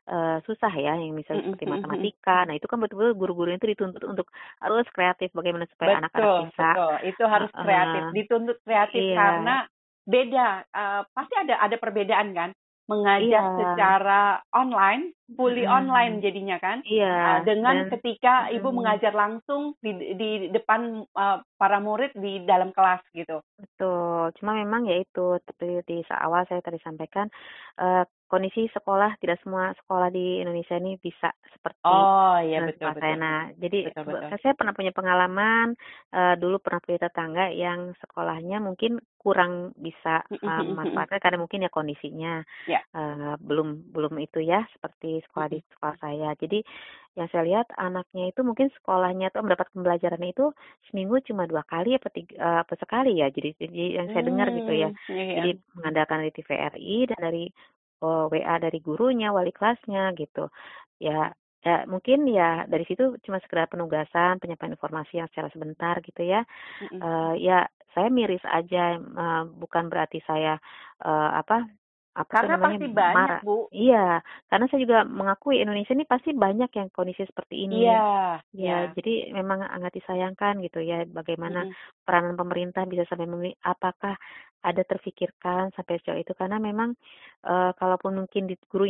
eh, 0.10 0.38
susah 0.48 0.72
ya 0.76 0.94
yang 1.02 1.14
misalnya 1.20 1.44
seperti 1.48 1.66
matematika 1.70 2.46
nah 2.48 2.56
itu 2.58 2.66
kan 2.72 2.80
betul-betul 2.82 3.14
guru-guru 3.20 3.50
itu 3.56 3.68
dituntut 3.74 4.04
untuk 4.08 4.28
harus 4.64 4.86
kreatif 4.96 5.30
bagaimana 5.38 5.66
supaya 5.72 5.92
anak-anak 6.00 6.32
bisa 6.40 6.70
betul. 6.74 6.94
Itu 7.06 7.24
harus 7.28 7.52
kreatif, 7.62 8.04
dituntut 8.12 8.58
kreatif 8.66 9.06
Iya. 9.06 9.16
karena 9.16 9.66
beda. 10.06 10.66
eh, 10.70 11.02
pasti 11.16 11.34
ada 11.38 11.56
ada 11.62 11.78
perbedaan 11.82 12.30
kan. 12.36 12.50
Mengajar 12.86 13.50
Iya. 13.50 13.58
secara 13.58 14.46
online, 14.54 15.10
fully 15.34 15.66
Mm-mm. 15.66 15.74
online 15.74 16.14
jadinya 16.22 16.58
kan. 16.62 16.86
iya 16.86 17.42
Eh, 17.42 17.50
dengan 17.50 17.76
dan 17.76 17.90
ketika 17.98 18.34
ibu 18.54 18.70
Mm-mm. 18.70 18.78
mengajar 18.78 19.14
langsung 19.18 19.74
di 19.82 19.92
di 20.14 20.30
depan 20.54 21.02
eh, 21.02 21.38
para 21.58 21.78
murid 21.82 22.14
di 22.14 22.46
dalam 22.46 22.70
kelas 22.70 23.02
gitu. 23.18 23.42
Betul, 23.56 24.36
cuma 24.36 24.52
memang 24.52 24.84
ya 24.84 25.00
itu 25.00 25.40
seperti 25.48 25.80
di 25.88 25.98
awal 26.12 26.44
saya 26.46 26.60
tadi 26.60 26.76
sampaikan 26.84 27.32
eh, 27.80 28.04
kondisi 28.28 28.68
sekolah 28.68 29.16
tidak 29.24 29.40
semua 29.46 29.72
sekolah 29.80 30.12
di 30.12 30.44
Indonesia 30.44 30.76
ini 30.76 31.00
bisa 31.00 31.32
seperti 31.56 31.88
Oh 31.88 32.36
iya 32.44 32.60
eh, 32.60 32.68
betul 32.68 32.90
saya. 33.00 33.16
betul. 33.16 33.16
Nah, 33.16 33.40
jadi 33.56 33.80
Betul, 33.88 34.04
be- 34.04 34.12
betul. 34.12 34.38
saya 34.44 34.54
pernah 34.60 34.74
punya 34.76 34.92
pengalaman 34.92 35.68
eh, 36.12 36.36
dulu 36.36 36.60
pernah 36.60 36.82
punya 36.84 37.00
tetangga 37.08 37.46
yang 37.56 37.96
sekolahnya 38.02 38.58
mungkin 38.60 39.00
kurang 39.16 39.72
bisa 39.80 40.26
mm-mm, 40.36 40.76
memanfaatkan 40.76 41.24
karena 41.24 41.38
mungkin 41.40 41.64
ya 41.64 41.72
kondisinya 41.72 42.44
Ya. 42.68 42.82
eh, 42.92 43.36
belum 43.40 43.94
belum 43.94 44.20
itu 44.20 44.42
ya 44.44 44.68
seperti 44.76 45.15
sekolah 45.24 45.48
di 45.52 45.60
sekolah 45.76 45.96
saya. 46.02 46.30
Jadi 46.36 46.60
yang 47.16 47.32
saya 47.32 47.44
lihat 47.48 47.68
anaknya 47.80 48.28
itu 48.28 48.44
mungkin 48.44 48.68
sekolahnya 48.76 49.32
tuh 49.32 49.40
mendapat 49.40 49.72
pembelajarannya 49.72 50.36
itu 50.36 50.52
seminggu 50.92 51.24
cuma 51.24 51.48
dua 51.48 51.64
kali 51.64 51.96
apa 51.96 52.12
tiga, 52.12 52.36
eh, 52.36 52.60
apa 52.68 52.74
sekali 52.76 53.24
ya. 53.24 53.32
Jadi, 53.32 53.56
jadi 53.56 53.84
yang 54.04 54.08
saya 54.12 54.24
dengar 54.28 54.48
gitu 54.52 54.74
ya. 54.76 54.90
Hmm, 54.92 55.16
iya. 55.16 55.34
Jadi 55.40 55.50
mengandalkan 55.80 56.18
dari 56.28 56.34
TVRI 56.36 56.98
dan 57.16 57.20
dari 57.24 57.46
oh, 58.04 58.28
WA 58.28 58.56
dari 58.60 58.80
gurunya, 58.84 59.32
wali 59.32 59.56
kelasnya 59.56 60.12
gitu. 60.20 60.52
Ya, 61.00 61.32
ya 61.64 61.88
mungkin 61.88 62.28
ya 62.28 62.68
dari 62.68 62.84
situ 62.84 63.16
cuma 63.24 63.40
sekedar 63.40 63.72
penugasan, 63.72 64.44
penyampaian 64.44 64.76
informasi 64.76 65.24
yang 65.24 65.32
secara 65.32 65.48
sebentar 65.56 65.96
gitu 66.04 66.20
ya. 66.20 66.44
Eh, 66.84 67.34
ya 67.40 67.64
saya 67.96 68.12
miris 68.12 68.44
aja, 68.44 69.00
eh, 69.00 69.44
bukan 69.56 69.88
berarti 69.88 70.20
saya 70.28 70.60
eh, 71.00 71.30
apa 71.40 71.64
apa 72.16 72.32
Karena 72.32 72.56
namanya 72.56 72.80
pasti 72.80 72.88
banyak 72.96 73.16
marah. 73.16 73.42
bu. 73.44 73.58
Iya, 73.76 74.06
karena 74.48 74.66
saya 74.72 74.82
juga 74.88 74.98
mengakui 75.04 75.56
Indonesia 75.60 75.92
ini 75.92 76.06
pasti 76.08 76.30
banyak 76.32 76.70
yang 76.72 76.88
kondisi 76.96 77.24
seperti 77.28 77.56
ini. 77.68 77.84
Iya. 77.84 78.00
Ya, 78.56 78.88
Iya. 78.88 78.96
jadi 78.96 79.14
memang 79.36 79.60
sangat 79.68 79.92
disayangkan 80.00 80.54
gitu 80.64 80.80
ya 80.80 81.04
bagaimana 81.12 81.68
Mm-mm. 81.68 81.76
peranan 82.08 82.36
pemerintah 82.40 82.88
bisa 82.88 83.04
sampai 83.12 83.28
memilih 83.28 83.56
apakah 83.68 84.16
ada 84.66 84.82
terfikirkan 84.82 85.70
sampai 85.78 86.02
sejauh 86.02 86.18
itu 86.18 86.34
karena 86.34 86.58
memang 86.58 86.98
eh, 87.46 87.72
kalaupun 87.78 88.26
mungkin 88.26 88.50
di, 88.50 88.56
guru 88.66 88.90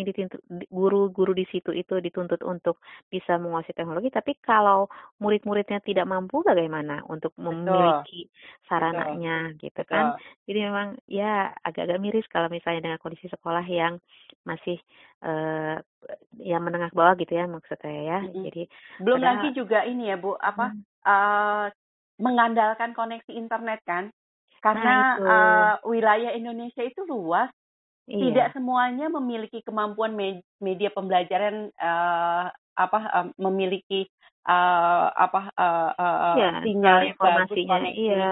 guru-guru 0.71 1.31
di 1.35 1.43
situ 1.51 1.71
itu 1.75 1.99
dituntut 1.99 2.39
untuk 2.47 2.79
bisa 3.11 3.35
menguasai 3.35 3.75
teknologi 3.75 4.07
tapi 4.11 4.39
kalau 4.39 4.87
murid-muridnya 5.19 5.79
tidak 5.83 6.07
mampu 6.07 6.39
bagaimana 6.47 7.03
untuk 7.11 7.35
memiliki 7.35 8.27
sarananya 8.67 9.51
gitu 9.59 9.81
kan 9.87 10.15
Betul. 10.15 10.43
jadi 10.47 10.59
memang 10.71 10.87
ya 11.07 11.51
agak-agak 11.63 11.99
miris 11.99 12.27
kalau 12.31 12.47
misalnya 12.51 12.81
dengan 12.91 12.99
kondisi 12.99 13.14
sekolah 13.23 13.63
yang 13.67 13.99
masih 14.43 14.77
eh 15.23 15.75
yang 16.39 16.61
menengah 16.65 16.89
ke 16.91 16.97
bawah 16.99 17.15
gitu 17.19 17.33
ya 17.39 17.45
maksud 17.47 17.77
saya 17.81 18.01
ya 18.11 18.19
Mm-mm. 18.23 18.45
jadi 18.45 18.67
Belum 18.99 19.21
padahal 19.21 19.27
lagi 19.27 19.51
juga 19.51 19.83
ini 19.83 20.07
ya 20.11 20.15
Bu, 20.17 20.35
apa 20.39 20.71
Hmm. 20.71 20.83
eh, 21.05 21.65
mengandalkan 22.21 22.95
koneksi 22.95 23.31
internet 23.35 23.79
kan? 23.83 24.11
Karena 24.63 24.89
Nah, 24.89 25.01
itu. 25.01 25.21
eh, 25.21 25.73
wilayah 25.87 26.31
Indonesia 26.33 26.83
itu 26.83 27.03
luas, 27.07 27.51
iya 28.07 28.21
tidak 28.21 28.51
semuanya 28.55 29.07
memiliki 29.11 29.59
kemampuan 29.65 30.15
me- 30.15 30.43
media 30.63 30.89
pembelajaran 30.93 31.69
eh, 31.75 32.45
apa 32.75 32.99
eh, 33.17 33.27
memiliki 33.39 34.07
eh, 34.47 35.07
apa 35.15 35.39
eh, 35.55 35.91
eh, 35.99 36.35
Iya, 36.35 36.45
sinyal 36.63 36.99
informasinya 37.11 37.77
iya 38.01 38.25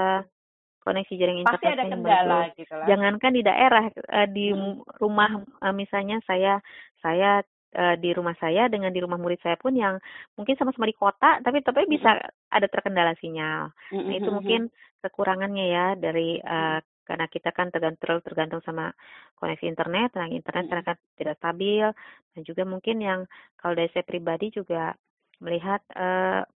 koneksi 0.84 1.14
jaring 1.16 1.40
Pasti 1.48 1.66
ada 1.66 1.84
internetnya 1.84 1.88
yang 1.88 1.92
kendala 1.96 2.40
gitu 2.60 2.74
lah. 2.76 2.88
Jangankan 2.92 3.32
di 3.34 3.42
daerah 3.42 3.84
eh, 3.90 4.28
di 4.30 4.46
Mm-mm. 4.52 5.00
rumah 5.00 5.32
eh, 5.42 5.74
misalnya 5.74 6.20
saya 6.28 6.60
saya 7.00 7.42
eh, 7.74 7.96
di 7.98 8.10
rumah 8.12 8.36
saya 8.38 8.68
dengan 8.68 8.92
di 8.92 9.00
rumah 9.00 9.18
murid 9.18 9.40
saya 9.40 9.56
pun 9.56 9.74
yang 9.74 9.98
mungkin 10.36 10.56
sama-sama 10.60 10.86
di 10.86 10.96
kota 10.96 11.40
tapi 11.40 11.64
tapi 11.64 11.88
bisa 11.88 12.20
ada 12.52 12.68
terkendala 12.68 13.16
sinyal. 13.18 13.72
Mm-mm, 13.96 14.06
Nah, 14.08 14.14
itu 14.20 14.30
mm-mm. 14.30 14.36
mungkin 14.36 14.62
kekurangannya 15.00 15.66
ya 15.72 15.86
dari 15.96 16.38
Mm-mm. 16.44 16.84
karena 17.04 17.28
kita 17.28 17.52
kan 17.52 17.68
tergantung 17.68 18.24
tergantung 18.24 18.64
sama 18.64 18.96
koneksi 19.36 19.68
internet, 19.68 20.16
nah 20.16 20.24
internet 20.32 20.72
karena 20.72 20.84
kan 20.88 20.98
tidak 21.20 21.36
stabil 21.36 21.84
dan 22.32 22.42
juga 22.48 22.64
mungkin 22.64 23.04
yang 23.04 23.20
kalau 23.60 23.76
dari 23.76 23.92
saya 23.92 24.08
pribadi 24.08 24.56
juga 24.56 24.96
melihat 25.44 25.84
eh, 26.00 26.48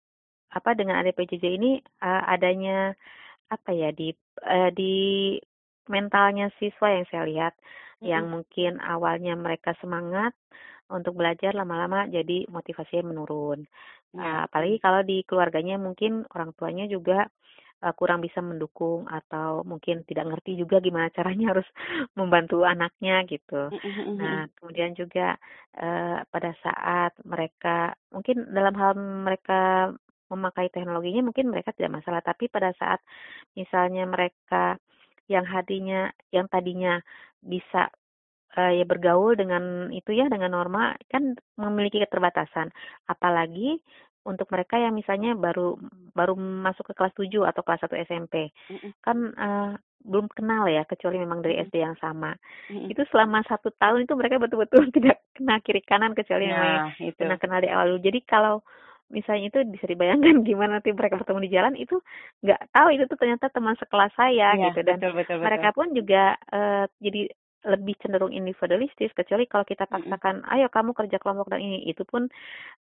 apa 0.48 0.70
dengan 0.72 1.04
ada 1.04 1.12
PJJ 1.12 1.44
ini 1.60 1.76
eh, 1.84 2.22
adanya 2.24 2.96
apa 3.48 3.70
ya 3.72 3.90
di 3.92 4.12
eh, 4.44 4.70
di 4.72 4.94
mentalnya 5.88 6.52
siswa 6.60 6.92
yang 6.92 7.06
saya 7.08 7.24
lihat 7.24 7.54
yang 7.98 8.30
mungkin 8.30 8.78
awalnya 8.78 9.34
mereka 9.34 9.74
semangat 9.82 10.36
untuk 10.88 11.18
belajar 11.20 11.52
lama-lama 11.52 12.08
jadi 12.08 12.48
motivasinya 12.48 13.12
menurun. 13.12 13.66
Ya. 14.16 14.24
Uh, 14.24 14.40
apalagi 14.48 14.76
kalau 14.80 15.00
di 15.04 15.20
keluarganya 15.28 15.76
mungkin 15.76 16.24
orang 16.32 16.56
tuanya 16.56 16.88
juga 16.88 17.28
uh, 17.84 17.92
kurang 17.92 18.24
bisa 18.24 18.40
mendukung 18.40 19.04
atau 19.04 19.62
mungkin 19.68 20.02
tidak 20.08 20.32
ngerti 20.32 20.56
juga 20.56 20.80
gimana 20.80 21.12
caranya 21.12 21.52
harus 21.52 21.68
membantu 22.18 22.64
anaknya 22.64 23.22
gitu. 23.28 23.68
Nah, 24.16 24.48
kemudian 24.56 24.96
juga 24.96 25.36
eh, 25.76 26.18
pada 26.26 26.50
saat 26.64 27.12
mereka 27.22 27.94
mungkin 28.10 28.48
dalam 28.50 28.74
hal 28.74 28.92
mereka 28.96 29.92
memakai 30.28 30.68
teknologinya 30.68 31.24
mungkin 31.28 31.48
mereka 31.52 31.72
tidak 31.72 32.00
masalah, 32.00 32.20
tapi 32.24 32.48
pada 32.48 32.72
saat 32.76 33.00
misalnya 33.56 34.04
mereka 34.04 34.76
yang 35.28 35.44
hatinya 35.44 36.08
yang 36.32 36.48
tadinya 36.48 37.00
bisa 37.44 37.92
eh, 38.56 38.80
ya 38.80 38.84
bergaul 38.88 39.36
dengan 39.36 39.92
itu 39.92 40.12
ya 40.16 40.26
dengan 40.32 40.56
norma 40.56 40.96
kan 41.12 41.36
memiliki 41.60 42.00
keterbatasan. 42.00 42.72
Apalagi 43.06 43.76
untuk 44.28 44.48
mereka 44.52 44.76
yang 44.76 44.92
misalnya 44.92 45.32
baru 45.32 45.76
baru 46.12 46.36
masuk 46.36 46.92
ke 46.92 46.94
kelas 46.96 47.14
7 47.16 47.48
atau 47.48 47.62
kelas 47.64 47.80
1 47.88 47.96
SMP. 48.08 48.52
Mm-mm, 48.72 48.92
Kan 49.04 49.32
eh, 49.36 49.72
belum 49.98 50.30
kenal 50.32 50.70
ya 50.70 50.86
kecuali 50.86 51.18
memang 51.18 51.42
dari. 51.42 51.58
SD 51.58 51.82
yang 51.82 51.98
sama 51.98 52.30
mm-mm. 52.70 52.86
itu 52.88 53.02
selama 53.10 53.42
satu 53.44 53.74
tahun 53.76 54.06
itu 54.06 54.14
mereka 54.14 54.38
betul-betul 54.38 54.88
tidak 54.96 55.20
kena 55.34 55.58
kiri 55.60 55.82
kanan 55.84 56.14
kecuali 56.14 56.46
yang 56.48 56.86
Nah, 56.86 56.94
itu. 57.02 57.18
kena 57.18 57.36
kenal 57.36 57.60
di 57.60 57.68
awal. 57.68 57.98
Jadi 57.98 58.22
kalau 58.24 58.62
misalnya 59.08 59.48
itu 59.48 59.58
bisa 59.68 59.86
dibayangkan 59.88 60.44
gimana 60.48 60.78
nanti 60.78 60.92
mereka 60.92 61.20
bertemu 61.20 61.40
di 61.44 61.50
jalan 61.52 61.74
itu 61.76 61.96
nggak 62.44 62.60
tahu 62.72 62.88
itu 62.94 63.04
tuh 63.08 63.18
ternyata 63.18 63.46
teman 63.48 63.76
sekelas 63.80 64.12
saya 64.14 64.54
Iya, 64.54 64.64
gitu 64.70 64.80
dan 64.84 64.96
betul, 65.00 65.12
betul, 65.16 65.36
betul. 65.40 65.46
mereka 65.48 65.68
pun 65.72 65.86
juga 65.96 66.22
eh, 66.52 66.84
jadi 67.00 67.20
lebih 67.66 67.98
cenderung 67.98 68.30
individualistis 68.30 69.10
kecuali 69.16 69.50
kalau 69.50 69.66
kita 69.66 69.90
paksakan 69.90 70.46
ayo 70.54 70.70
kamu 70.70 70.94
kerja 70.94 71.18
kelompok 71.18 71.50
dan 71.50 71.58
ini 71.58 71.82
itu 71.90 72.06
pun 72.06 72.30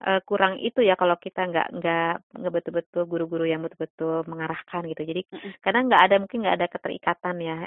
eh, 0.03 0.19
kurang 0.27 0.59
itu 0.59 0.83
ya 0.83 0.99
kalau 0.99 1.15
kita 1.15 1.47
nggak 1.47 1.67
nggak 1.79 2.11
nggak 2.43 2.53
betul-betul 2.53 3.03
guru-guru 3.07 3.47
yang 3.47 3.63
betul-betul 3.63 4.27
mengarahkan 4.27 4.83
gitu 4.91 5.01
jadi 5.07 5.21
Mm-mm. 5.31 5.51
karena 5.63 5.79
nggak 5.87 6.01
ada 6.03 6.15
mungkin 6.19 6.39
nggak 6.43 6.57
ada 6.59 6.67
keterikatan 6.67 7.35
ya 7.39 7.57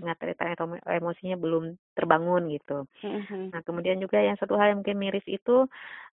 nggak 0.00 0.16
terikatan 0.16 0.56
emo- 0.56 0.84
emosinya 0.88 1.36
belum 1.36 1.64
terbangun 1.92 2.48
gitu 2.54 2.88
Mm-mm. 3.04 3.52
Nah, 3.52 3.60
kemudian 3.64 3.96
juga 4.00 4.20
yang 4.20 4.36
satu 4.36 4.56
hal 4.60 4.72
yang 4.72 4.84
mungkin 4.84 4.98
miris 5.00 5.24
itu 5.24 5.64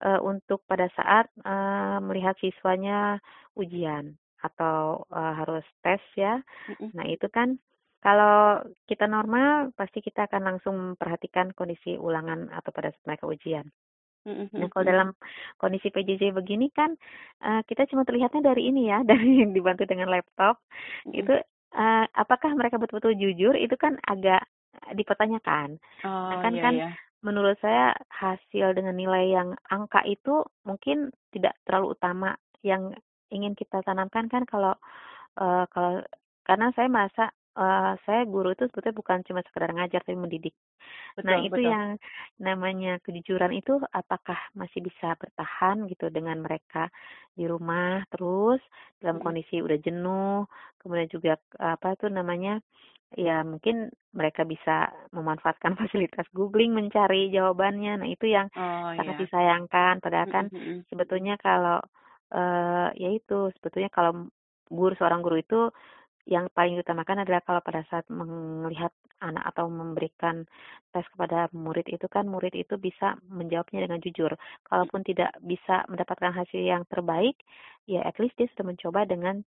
eh, 0.04 0.20
untuk 0.20 0.64
pada 0.68 0.88
saat 0.96 1.28
eh, 1.44 1.98
melihat 2.04 2.36
siswanya 2.40 3.20
ujian 3.56 4.16
atau 4.42 5.06
eh, 5.12 5.32
harus 5.38 5.64
tes 5.80 6.02
ya. 6.18 6.40
Mm-mm. 6.68 6.90
Nah, 6.92 7.04
itu 7.08 7.26
kan 7.32 7.56
kalau 8.02 8.58
kita 8.90 9.06
normal 9.06 9.70
pasti 9.78 10.02
kita 10.02 10.26
akan 10.26 10.42
langsung 10.42 10.74
memperhatikan 10.74 11.54
kondisi 11.54 11.94
ulangan 11.94 12.50
atau 12.50 12.74
pada 12.74 12.90
saat 12.90 13.06
mereka 13.06 13.30
ujian. 13.30 13.66
Mm-mm. 14.22 14.54
Nah, 14.54 14.70
kalau 14.70 14.86
dalam 14.86 15.08
kondisi 15.58 15.90
PJJ 15.90 16.30
begini 16.34 16.70
kan 16.70 16.94
eh, 17.42 17.62
kita 17.66 17.86
cuma 17.90 18.06
terlihatnya 18.06 18.42
dari 18.42 18.70
ini 18.70 18.90
ya, 18.90 19.02
dari 19.10 19.42
yang 19.42 19.54
dibantu 19.54 19.86
dengan 19.86 20.10
laptop. 20.10 20.62
Itu 21.10 21.34
eh, 21.78 22.04
apakah 22.10 22.54
mereka 22.58 22.78
betul-betul 22.78 23.18
jujur 23.18 23.54
itu 23.54 23.74
kan 23.78 23.98
agak 24.06 24.46
dipertanyakan. 24.94 25.78
Oh, 26.02 26.34
Nah, 26.34 26.38
kan 26.42 26.52
iya, 26.58 26.62
kan 26.62 26.74
iya. 26.74 26.88
menurut 27.22 27.54
saya 27.62 27.94
hasil 28.10 28.74
dengan 28.74 28.98
nilai 28.98 29.30
yang 29.30 29.54
angka 29.70 30.02
itu 30.06 30.42
mungkin 30.66 31.14
tidak 31.30 31.54
terlalu 31.66 31.94
utama. 31.94 32.34
Yang 32.62 32.98
ingin 33.30 33.54
kita 33.58 33.82
tanamkan 33.82 34.26
kan 34.26 34.42
kalau 34.46 34.74
eh, 35.38 35.64
kalau 35.70 36.02
karena 36.42 36.74
saya 36.74 36.90
merasa 36.90 37.30
uh, 37.58 37.94
saya 38.06 38.22
guru 38.28 38.52
itu 38.54 38.64
sebetulnya 38.70 38.96
bukan 39.00 39.18
cuma 39.28 39.40
sekedar 39.46 39.70
ngajar 39.74 40.00
tapi 40.06 40.18
mendidik. 40.18 40.54
nah, 41.26 41.36
Betul 41.36 41.42
itu 41.42 41.60
betul. 41.62 41.72
yang 41.72 41.96
namanya 42.42 42.98
kejujuran 43.04 43.52
itu 43.54 43.78
apakah 43.94 44.38
masih 44.58 44.80
bisa 44.84 45.14
bertahan 45.20 45.86
gitu 45.90 46.10
dengan 46.10 46.40
mereka 46.42 46.88
di 47.36 47.44
rumah 47.48 48.02
terus 48.12 48.60
dalam 49.02 49.18
Mhm. 49.18 49.22
kondisi 49.22 49.62
udah 49.64 49.78
jenuh, 49.82 50.46
kemudian 50.82 51.08
juga 51.12 51.38
apa 51.60 51.94
itu 51.96 52.06
namanya 52.10 52.60
ya 53.16 53.44
mungkin 53.44 53.92
mereka 54.16 54.42
bisa 54.48 54.88
memanfaatkan 55.16 55.76
fasilitas 55.80 56.26
googling 56.36 56.72
mencari 56.76 57.28
jawabannya. 57.34 58.00
Nah, 58.02 58.08
itu 58.10 58.26
yang 58.30 58.48
Oh, 58.56 58.92
sangat 58.96 59.14
ya. 59.14 59.18
disayangkan 59.20 60.00
padahal 60.04 60.28
kan 60.28 60.46
Mhm 60.46 60.56
mhm. 60.56 60.84
sebetulnya 60.90 61.36
kalau 61.40 61.80
eh 62.32 62.88
ya 63.02 63.08
itu 63.12 63.52
sebetulnya 63.60 63.90
kalau 63.92 64.12
guru 64.72 64.92
seorang 64.96 65.20
guru 65.24 65.36
itu 65.44 65.58
yang 66.26 66.46
paling 66.54 66.78
diutamakan 66.78 67.26
adalah 67.26 67.42
kalau 67.42 67.58
pada 67.60 67.82
saat 67.90 68.06
melihat 68.06 68.94
anak 69.22 69.42
atau 69.54 69.70
memberikan 69.70 70.46
tes 70.94 71.06
kepada 71.14 71.46
murid 71.54 71.86
itu 71.90 72.06
kan 72.10 72.26
murid 72.26 72.54
itu 72.54 72.74
bisa 72.78 73.18
menjawabnya 73.30 73.86
dengan 73.86 74.02
jujur. 74.02 74.30
Kalaupun 74.66 75.02
tidak 75.06 75.34
bisa 75.42 75.82
mendapatkan 75.90 76.34
hasil 76.34 76.58
yang 76.62 76.82
terbaik, 76.90 77.38
ya 77.86 78.02
at 78.06 78.18
least 78.22 78.34
dia 78.38 78.46
sudah 78.54 78.70
mencoba 78.74 79.06
dengan 79.06 79.42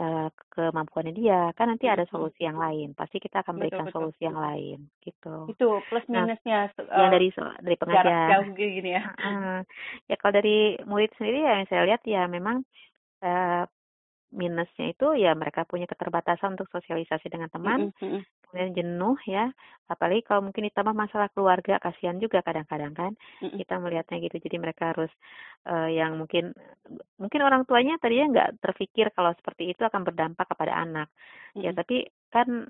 uh, 0.00 0.28
kemampuannya 0.52 1.12
dia. 1.12 1.52
Kan 1.56 1.72
nanti 1.72 1.88
ada 1.88 2.04
solusi 2.08 2.44
yang 2.44 2.56
lain. 2.60 2.92
Pasti 2.96 3.20
kita 3.20 3.40
akan 3.44 3.56
Betul 3.56 3.60
berikan 3.64 3.84
betul. 3.88 3.92
solusi 3.96 4.20
yang 4.24 4.38
lain 4.40 4.78
gitu. 5.04 5.34
Itu 5.48 5.68
plus 5.88 6.04
Nah, 6.08 6.24
minusnya 6.24 6.68
se 6.76 6.80
yang 6.88 7.10
dari 7.12 7.28
dari 7.60 7.76
pengajar. 7.80 8.28
jauh 8.32 8.48
gini 8.56 8.90
ya. 8.96 9.02
Heeh. 9.20 9.58
Ya 10.08 10.14
kalau 10.20 10.32
dari 10.40 10.76
murid 10.88 11.12
sendiri 11.16 11.44
ya 11.44 11.52
yang 11.60 11.68
saya 11.68 11.82
lihat 11.88 12.02
ya 12.04 12.28
memang 12.28 12.64
eh 13.24 13.64
minusnya 14.34 14.86
itu 14.94 15.06
ya 15.24 15.32
mereka 15.38 15.62
punya 15.70 15.86
keterbatasan 15.90 16.54
untuk 16.58 16.68
sosialisasi 16.74 17.26
dengan 17.32 17.48
teman, 17.54 17.80
Mhm 17.80 17.92
mhm. 18.00 18.24
kemudian 18.46 18.72
jenuh 18.78 19.16
ya, 19.28 19.50
apalagi 19.92 20.22
kalau 20.28 20.42
mungkin 20.50 20.64
ditambah 20.70 20.94
masalah 20.96 21.28
keluarga, 21.34 21.78
kasihan 21.82 22.18
juga 22.22 22.40
kadang-kadang 22.46 22.94
kan 22.94 23.12
Mhm. 23.40 23.60
kita 23.60 23.78
melihatnya 23.82 24.18
gitu. 24.24 24.36
Jadi 24.46 24.56
mereka 24.62 24.92
harus 24.94 25.10
eh, 25.68 25.90
yang 25.98 26.18
mungkin 26.20 26.52
mungkin 27.20 27.40
orang 27.46 27.62
tuanya 27.68 27.96
tadinya 28.02 28.26
nggak 28.34 28.50
terpikir 28.64 29.06
kalau 29.16 29.32
seperti 29.38 29.72
itu 29.72 29.82
akan 29.86 30.02
berdampak 30.06 30.46
kepada 30.50 30.74
anak. 30.76 31.08
Ya 31.62 31.70
Mhm. 31.70 31.76
tapi 31.76 32.06
kan 32.34 32.68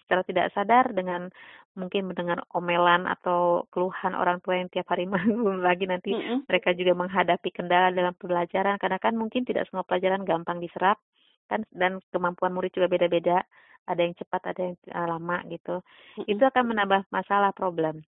secara 0.00 0.22
tidak 0.24 0.46
sadar 0.56 0.92
dengan 0.96 1.28
mungkin 1.76 2.08
mendengar 2.12 2.44
omelan 2.52 3.08
atau 3.08 3.64
keluhan 3.72 4.12
orang 4.12 4.40
tua 4.44 4.60
yang 4.60 4.68
tiap 4.68 4.88
hari 4.92 5.08
belum 5.44 5.60
lagi 5.64 5.88
nanti 5.88 6.12
Mhm. 6.12 6.48
mereka 6.48 6.72
juga 6.76 6.92
menghadapi 6.96 7.48
kendala 7.52 7.92
dalam 7.92 8.12
pembelajaran. 8.16 8.76
Karena 8.80 8.98
kan 9.00 9.14
mungkin 9.16 9.44
tidak 9.48 9.68
semua 9.68 9.84
pelajaran 9.88 10.24
gampang 10.24 10.60
diserap 10.60 11.00
kan 11.48 11.64
dan 11.72 12.00
kemampuan 12.12 12.52
murid 12.52 12.72
juga 12.72 12.88
beda-beda. 12.92 13.40
Ada 13.88 14.00
yang 14.06 14.14
cepat 14.14 14.42
ada 14.54 14.60
yang 14.62 14.76
uh, 14.94 15.06
lama 15.16 15.36
gitu. 15.50 15.80
Mhm. 16.20 16.26
itu 16.28 16.42
akan 16.44 16.64
menambah 16.70 17.00
masalah 17.10 17.50
problem. 17.56 18.04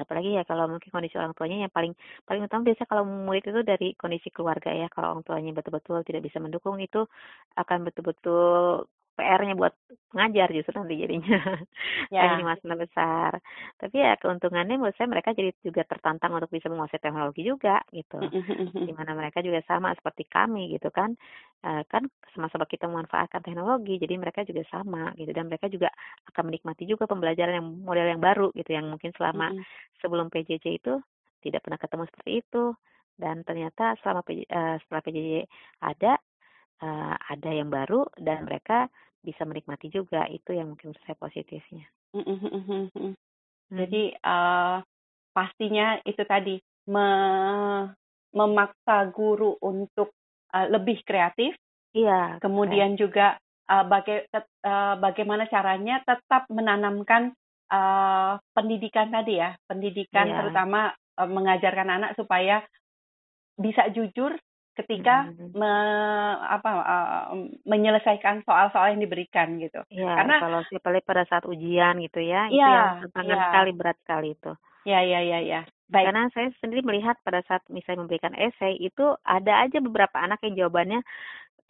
Apalagi 0.00 0.34
ya 0.40 0.42
kalau 0.48 0.66
mungkin 0.72 0.88
kondisi 0.88 1.20
orang 1.20 1.36
tuanya 1.36 1.68
yang 1.68 1.72
paling 1.72 1.92
paling 2.24 2.42
utama 2.48 2.64
biasanya 2.64 2.88
kalau 2.88 3.04
murid 3.04 3.44
itu 3.44 3.60
dari 3.62 3.88
kondisi 3.94 4.28
keluarga 4.32 4.72
ya. 4.72 4.88
Kalau 4.88 5.16
orang 5.16 5.24
tuanya 5.24 5.52
betul-betul 5.54 6.00
tidak 6.08 6.22
bisa 6.26 6.38
mendukung 6.40 6.80
itu 6.80 7.04
akan 7.60 7.78
betul-betul 7.86 8.88
PR-nya 9.12 9.54
buat 9.54 9.74
ngajar 10.12 10.48
justru 10.52 10.72
nanti 10.76 10.96
jadinya. 11.00 11.38
Ya. 12.12 12.28
jadi 12.28 12.44
masalah 12.44 12.76
besar. 12.76 13.30
Tapi 13.80 13.96
ya 13.96 14.20
keuntungannya 14.20 14.76
menurut 14.76 14.92
saya 15.00 15.08
mereka 15.08 15.32
jadi 15.32 15.48
juga 15.64 15.80
tertantang 15.88 16.36
untuk 16.36 16.52
bisa 16.52 16.68
menguasai 16.68 17.00
teknologi 17.00 17.40
juga 17.40 17.80
gitu. 17.88 18.20
Di 18.84 18.92
mana 18.92 19.16
mereka 19.16 19.40
juga 19.40 19.64
sama 19.64 19.96
seperti 19.96 20.28
kami 20.28 20.76
gitu 20.76 20.92
kan. 20.92 21.16
Eh, 21.64 21.82
kan 21.88 22.04
sama-sama 22.36 22.68
kita 22.68 22.84
memanfaatkan 22.84 23.40
teknologi 23.40 23.96
jadi 23.96 24.20
mereka 24.20 24.44
juga 24.44 24.60
sama 24.68 25.16
gitu. 25.16 25.32
Dan 25.32 25.48
mereka 25.48 25.72
juga 25.72 25.88
akan 26.28 26.52
menikmati 26.52 26.84
juga 26.84 27.08
pembelajaran 27.08 27.64
yang 27.64 27.68
model 27.80 28.06
yang 28.12 28.20
baru 28.20 28.52
gitu 28.52 28.76
yang 28.76 28.92
mungkin 28.92 29.16
selama 29.16 29.48
sebelum 30.04 30.28
PJJ 30.28 30.84
itu 30.84 31.00
tidak 31.40 31.64
pernah 31.64 31.80
ketemu 31.80 32.04
seperti 32.12 32.30
itu. 32.44 32.64
Dan 33.16 33.40
ternyata 33.44 33.96
selama 34.04 34.20
PJ, 34.20 34.44
eh, 34.44 34.76
setelah 34.84 35.00
PJJ 35.00 35.32
ada 35.80 36.12
eh, 36.82 37.16
ada 37.16 37.50
yang 37.54 37.72
baru 37.72 38.04
dan 38.20 38.44
mereka 38.44 38.90
bisa 39.22 39.46
menikmati 39.46 39.88
juga 39.88 40.26
itu 40.28 40.50
yang 40.52 40.74
mungkin 40.74 40.90
menurut 40.92 41.02
saya 41.06 41.16
positifnya. 41.16 41.86
Mhm 42.12 42.36
mhm 42.36 42.50
mhm. 42.52 42.82
Hmm. 43.72 43.78
Jadi 43.78 44.02
eh, 44.12 44.76
pastinya 45.32 45.96
itu 46.04 46.22
tadi 46.28 46.60
me 46.92 47.08
memaksa 48.32 49.08
guru 49.12 49.56
untuk 49.62 50.12
eh, 50.52 50.66
lebih 50.68 51.00
kreatif, 51.06 51.56
Iya. 51.96 52.40
kemudian 52.42 52.96
juga 53.00 53.36
eh, 53.70 53.84
baga- 53.86 54.26
eh, 54.28 54.94
bagaimana 55.00 55.48
caranya 55.48 56.00
tetap 56.04 56.48
menanamkan 56.52 57.32
eh, 57.72 58.32
pendidikan 58.52 59.08
tadi 59.08 59.40
ya, 59.40 59.56
pendidikan 59.68 60.28
Iya. 60.28 60.36
terutama 60.42 60.92
eh, 60.92 61.28
mengajarkan 61.28 61.88
anak 61.96 62.10
supaya 62.18 62.64
bisa 63.56 63.88
jujur 63.92 64.32
ketika 64.72 65.28
Mhm. 65.28 65.52
me, 65.52 65.72
apa 66.48 66.70
eh, 66.80 67.24
menyelesaikan 67.68 68.40
soal-soal 68.48 68.96
yang 68.96 69.02
diberikan 69.04 69.60
gitu. 69.60 69.84
Iya, 69.92 70.16
Karena 70.16 70.36
evaluasi 70.40 70.74
apalagi 70.80 71.04
pada 71.04 71.24
saat 71.28 71.44
ujian 71.44 72.00
gitu 72.00 72.20
ya, 72.24 72.48
itu 72.48 72.56
Iya, 72.56 72.68
yang 72.68 72.88
tantangan 73.08 73.36
iya. 73.36 73.44
sekali 73.48 73.70
berat 73.76 73.96
sekali 74.04 74.28
itu. 74.32 74.52
ya 74.82 74.98
ya 75.04 75.20
ya 75.22 75.38
ya. 75.38 75.60
Baik. 75.92 76.08
Karena 76.08 76.24
saya 76.32 76.48
sendiri 76.64 76.80
melihat 76.82 77.20
pada 77.20 77.44
saat 77.44 77.60
misalnya 77.68 78.08
memberikan 78.08 78.32
esai 78.32 78.80
itu 78.80 79.12
ada 79.28 79.60
aja 79.60 79.76
beberapa 79.78 80.16
anak 80.18 80.40
yang 80.40 80.56
jawabannya 80.64 81.04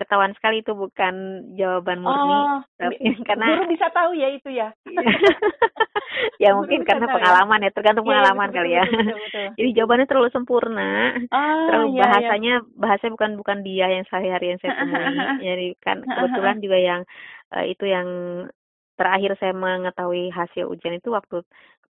ketahuan 0.03 0.35
sekali 0.35 0.61
itu 0.61 0.75
bukan 0.75 1.15
jawaban 1.55 2.03
murni, 2.03 2.35
Oh, 2.35 2.59
tapi 2.77 2.99
karena 3.23 3.47
guru 3.55 3.65
bisa 3.71 3.87
tahu 3.95 4.13
ya 4.19 4.29
itu 4.35 4.51
ya. 4.51 4.69
ya 6.43 6.51
Guru 6.53 6.59
mungkin 6.63 6.81
karena 6.85 7.07
ya. 7.09 7.15
pengalaman 7.15 7.65
ya, 7.65 7.71
tergantung 7.71 8.05
Iya, 8.05 8.11
iya, 8.11 8.15
pengalaman 8.19 8.49
betul, 8.51 8.59
kali 8.59 8.69
betul, 8.69 8.77
ya. 8.77 8.85
betul, 8.85 8.99
betul, 8.99 9.19
betul. 9.23 9.47
Jadi 9.57 9.69
jawabannya 9.79 10.07
terlalu 10.11 10.29
sempurna, 10.35 10.91
Ah, 11.31 11.67
terlalu 11.71 11.89
iya. 11.89 12.01
bahasanya 12.05 12.55
bahasanya 12.77 13.13
bukan 13.17 13.31
bukan 13.39 13.59
dia 13.63 13.87
yang 13.89 14.05
sehari-hari 14.11 14.47
yang 14.53 14.59
saya 14.61 14.73
temui. 14.83 15.17
Jadi 15.41 15.67
kan 15.81 15.97
kebetulan 16.03 16.57
juga 16.61 16.79
yang 16.79 17.01
eh, 17.55 17.65
itu 17.73 17.85
yang 17.87 18.09
terakhir 19.03 19.35
saya 19.43 19.51
mengetahui 19.51 20.31
hasil 20.31 20.71
ujian 20.71 20.95
itu 21.03 21.11
waktu 21.11 21.43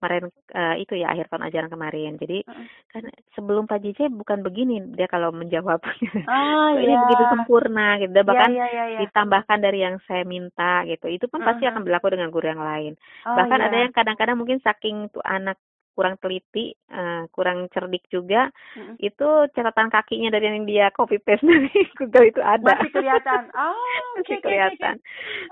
kemarin 0.03 0.35
eh, 0.51 0.75
itu 0.83 0.99
ya 0.99 1.15
akhir 1.15 1.31
tahun 1.31 1.47
ajaran 1.47 1.71
kemarin. 1.71 2.13
Jadi 2.19 2.43
Heeh. 2.43 2.67
kan 2.91 3.03
sebelum 3.39 3.71
Pak 3.71 3.79
JJ 3.79 4.11
bukan 4.11 4.43
begini 4.43 4.83
dia 4.99 5.07
kalau 5.07 5.31
menjawab. 5.31 5.79
Ah, 6.27 6.75
Ini 6.83 6.91
iya. 6.91 6.99
begitu 7.07 7.23
sempurna 7.31 8.01
gitu. 8.03 8.11
Iya, 8.11 8.27
bahkan 8.27 8.51
iya, 8.51 8.67
iya, 8.67 8.85
iya. 8.97 8.99
ditambahkan 9.07 9.59
dari 9.63 9.79
yang 9.85 10.03
saya 10.11 10.27
minta 10.27 10.83
gitu. 10.91 11.07
Itu 11.07 11.31
pun 11.31 11.47
pasti 11.47 11.63
Heeh. 11.63 11.71
akan 11.71 11.87
berlaku 11.87 12.11
dengan 12.11 12.35
guru 12.35 12.51
yang 12.51 12.65
lain. 12.65 12.99
Oh, 13.29 13.39
Bahkan 13.39 13.59
iya. 13.63 13.67
ada 13.71 13.77
yang 13.79 13.93
kadang-kadang 13.95 14.37
mungkin 14.41 14.59
saking 14.59 15.07
tuh 15.15 15.23
anak 15.23 15.55
kurang 15.93 16.17
teliti, 16.17 16.73
eh, 16.73 17.23
kurang 17.29 17.69
cerdik 17.69 18.05
juga, 18.09 18.49
Mm-mm. 18.75 18.97
itu 18.99 19.29
catatan 19.51 19.89
kakinya 19.89 20.29
dari 20.29 20.47
yang 20.47 20.65
dia 20.65 20.89
copy 20.91 21.17
paste 21.19 21.41
dari 21.49 21.69
Google 21.95 22.27
itu 22.27 22.41
ada. 22.41 22.75
Masih 22.75 22.91
kelihatan. 22.91 23.43
Oh, 23.55 23.77
Masih 24.17 24.19
oke, 24.19 24.19
oke, 24.19 24.33
oke. 24.33 24.43
kelihatan. 24.43 24.95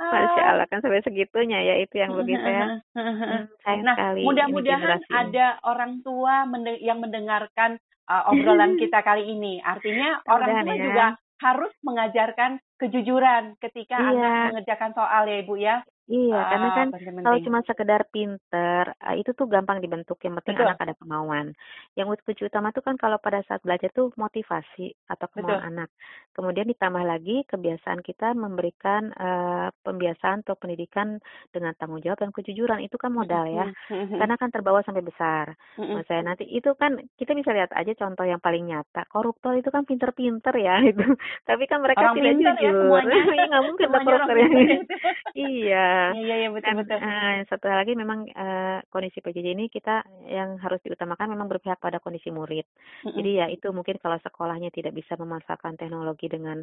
Masya 0.01 0.41
Ah. 0.41 0.49
Allah 0.51 0.67
kan 0.67 0.81
sampai 0.81 1.01
segitunya 1.01 1.59
ya 1.61 1.75
itu 1.77 1.95
yang 1.95 2.13
bagi 2.13 2.35
saya 2.35 2.65
hmm, 2.97 3.41
sayang 3.61 3.83
Nah, 3.83 3.95
sekali 3.95 4.21
mudah-mudahan 4.23 5.01
ada 5.07 5.47
orang 5.63 6.01
tua 6.01 6.45
mende- 6.45 6.81
yang 6.81 6.99
mendengarkan 6.99 7.77
uh, 8.07 8.29
obrolan 8.29 8.75
kita 8.77 9.01
kali 9.01 9.29
ini. 9.29 9.61
Artinya 9.61 10.19
orang 10.27 10.65
tua 10.65 10.75
ya. 10.75 10.83
juga 10.83 11.07
harus 11.41 11.73
mengajarkan 11.81 12.51
kejujuran 12.77 13.57
ketika 13.59 13.97
Iya. 13.97 14.09
anak 14.11 14.33
mengerjakan 14.53 14.93
soal 14.93 15.23
ya 15.25 15.37
Ibu 15.41 15.55
ya. 15.57 15.77
Iya, 16.11 16.41
karena 16.43 16.67
Ah, 16.67 16.75
kan 16.75 16.87
penting-penting. 16.91 17.23
kalau 17.23 17.39
cuma 17.41 17.59
sekedar 17.63 18.01
pinter, 18.11 18.83
eh, 18.99 19.17
itu 19.17 19.31
tuh 19.31 19.47
gampang 19.47 19.79
dibentuk. 19.79 20.19
Yang 20.19 20.43
penting 20.43 20.55
Betul. 20.59 20.67
anak 20.67 20.83
ada 20.83 20.95
kemauan. 20.99 21.47
Yang 21.95 22.19
kunci 22.27 22.43
utama 22.43 22.75
tuh 22.75 22.83
kan 22.83 22.99
kalau 22.99 23.15
pada 23.17 23.39
saat 23.47 23.63
belajar 23.63 23.95
tuh 23.95 24.11
motivasi 24.19 24.91
atau 25.07 25.27
kemauan 25.31 25.63
Betul. 25.63 25.71
anak. 25.71 25.89
Kemudian 26.35 26.67
ditambah 26.67 27.05
lagi 27.07 27.47
kebiasaan 27.47 28.03
kita 28.03 28.35
memberikan 28.35 29.15
eh, 29.15 29.69
pembiasaan 29.81 30.43
atau 30.43 30.59
pendidikan 30.59 31.23
dengan 31.49 31.79
tanggung 31.79 32.03
jawab 32.03 32.19
dan 32.19 32.35
kejujuran. 32.35 32.83
Itu 32.83 32.99
kan 32.99 33.15
modal 33.15 33.47
ya. 33.47 33.71
Karena 34.19 34.35
kan 34.35 34.51
terbawa 34.51 34.83
sampai 34.83 35.07
besar. 35.07 35.55
Saya 36.05 36.27
nanti 36.27 36.43
itu 36.43 36.75
kan 36.75 36.99
kita 37.15 37.39
bisa 37.39 37.55
lihat 37.55 37.71
aja 37.71 37.95
contoh 37.95 38.27
yang 38.27 38.43
paling 38.43 38.67
nyata. 38.67 39.07
Koruptor 39.07 39.55
itu 39.55 39.71
kan 39.71 39.87
pinter-pinter 39.87 40.59
ya 40.59 40.83
itu. 40.83 41.07
Tapi 41.47 41.71
kan 41.71 41.79
mereka 41.79 42.11
Orang 42.11 42.19
tidak 42.19 42.35
ya 42.59 42.67
jujur. 42.67 42.75
semuanya. 42.75 43.15
Iya 43.39 43.47
nggak 43.47 43.63
mungkin 43.63 43.87
ada 43.87 43.95
Semuanya 43.95 44.11
orang 44.11 44.27
koruptor 44.27 44.37
yang 44.37 44.51
pinter 44.51 44.75
itu. 44.75 44.95
Iya. 46.15 46.25
Iya, 46.25 46.35
iya, 46.41 46.49
betul, 46.55 46.65
Dan 46.69 46.75
betul. 46.81 46.99
eh, 46.99 47.35
satu 47.51 47.65
hal 47.71 47.79
lagi 47.83 47.93
memang 47.99 48.21
eh, 48.31 48.79
kondisi 48.93 49.19
PJJ 49.21 49.49
ini 49.57 49.67
kita 49.69 50.03
yang 50.29 50.57
harus 50.63 50.81
diutamakan 50.85 51.29
memang 51.35 51.49
berpihak 51.53 51.79
pada 51.83 51.99
kondisi 52.01 52.29
murid. 52.33 52.65
Mm-mm. 53.05 53.15
Jadi 53.17 53.31
ya 53.41 53.47
itu 53.53 53.69
mungkin 53.75 53.97
kalau 54.03 54.19
sekolahnya 54.23 54.71
tidak 54.73 54.93
bisa 54.97 55.15
memanfaatkan 55.21 55.77
teknologi 55.81 56.27
dengan 56.31 56.63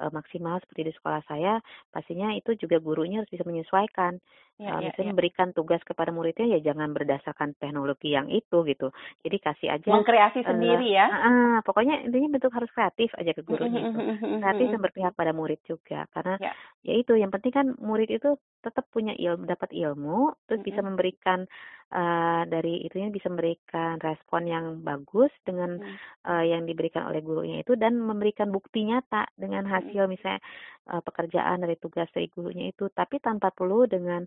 eh, 0.00 0.10
maksimal 0.12 0.60
seperti 0.62 0.82
di 0.88 0.92
sekolah 0.96 1.22
saya, 1.28 1.58
pastinya 1.94 2.32
itu 2.36 2.54
juga 2.58 2.76
gurunya 2.82 3.22
harus 3.22 3.32
bisa 3.32 3.44
menyesuaikan. 3.48 4.18
Ya, 4.56 4.72
uh, 4.72 4.80
ya, 4.80 4.88
misalnya 4.88 5.04
ya. 5.04 5.12
memberikan 5.12 5.48
tugas 5.52 5.84
kepada 5.84 6.08
muridnya 6.16 6.48
ya 6.48 6.72
jangan 6.72 6.96
berdasarkan 6.96 7.52
teknologi 7.60 8.16
yang 8.16 8.32
itu 8.32 8.64
gitu. 8.64 8.88
Jadi 9.20 9.36
kasih 9.36 9.68
aja 9.68 9.90
mengkreasi 9.92 10.40
uh, 10.40 10.48
sendiri 10.48 10.96
ya. 10.96 11.06
Uh, 11.12 11.28
uh, 11.28 11.54
pokoknya 11.60 12.08
intinya 12.08 12.40
bentuk 12.40 12.56
harus 12.56 12.72
kreatif 12.72 13.12
aja 13.20 13.36
ke 13.36 13.44
gurunya 13.44 13.84
itu. 13.84 14.00
Kreatif 14.40 14.66
dan 14.72 14.80
berpihak 14.80 15.12
pada 15.12 15.36
murid 15.36 15.60
juga 15.68 16.08
karena 16.16 16.40
ya. 16.40 16.52
ya 16.88 16.94
itu 16.96 17.12
yang 17.20 17.28
penting 17.28 17.52
kan 17.52 17.66
murid 17.76 18.08
itu 18.08 18.40
tetap 18.64 18.88
punya 18.88 19.12
ilmu 19.12 19.44
dapat 19.44 19.76
ilmu 19.76 20.32
terus 20.48 20.64
bisa 20.64 20.80
memberikan 20.80 21.44
uh, 21.92 22.42
dari 22.48 22.82
itunya 22.82 23.12
bisa 23.12 23.30
memberikan 23.30 24.00
respon 24.02 24.48
yang 24.48 24.66
bagus 24.82 25.30
dengan 25.46 25.78
uh, 26.26 26.44
yang 26.44 26.66
diberikan 26.66 27.06
oleh 27.06 27.22
gurunya 27.22 27.62
itu 27.62 27.78
dan 27.78 27.98
memberikan 27.98 28.50
bukti 28.50 28.86
nyata 28.86 29.30
dengan 29.38 29.66
hasil 29.68 30.10
misalnya 30.10 30.42
uh, 30.90 31.02
pekerjaan 31.02 31.62
dari 31.62 31.76
tugas 31.78 32.10
dari 32.10 32.26
gurunya 32.32 32.72
itu. 32.72 32.90
Tapi 32.90 33.22
tanpa 33.22 33.54
perlu 33.54 33.86
dengan 33.86 34.26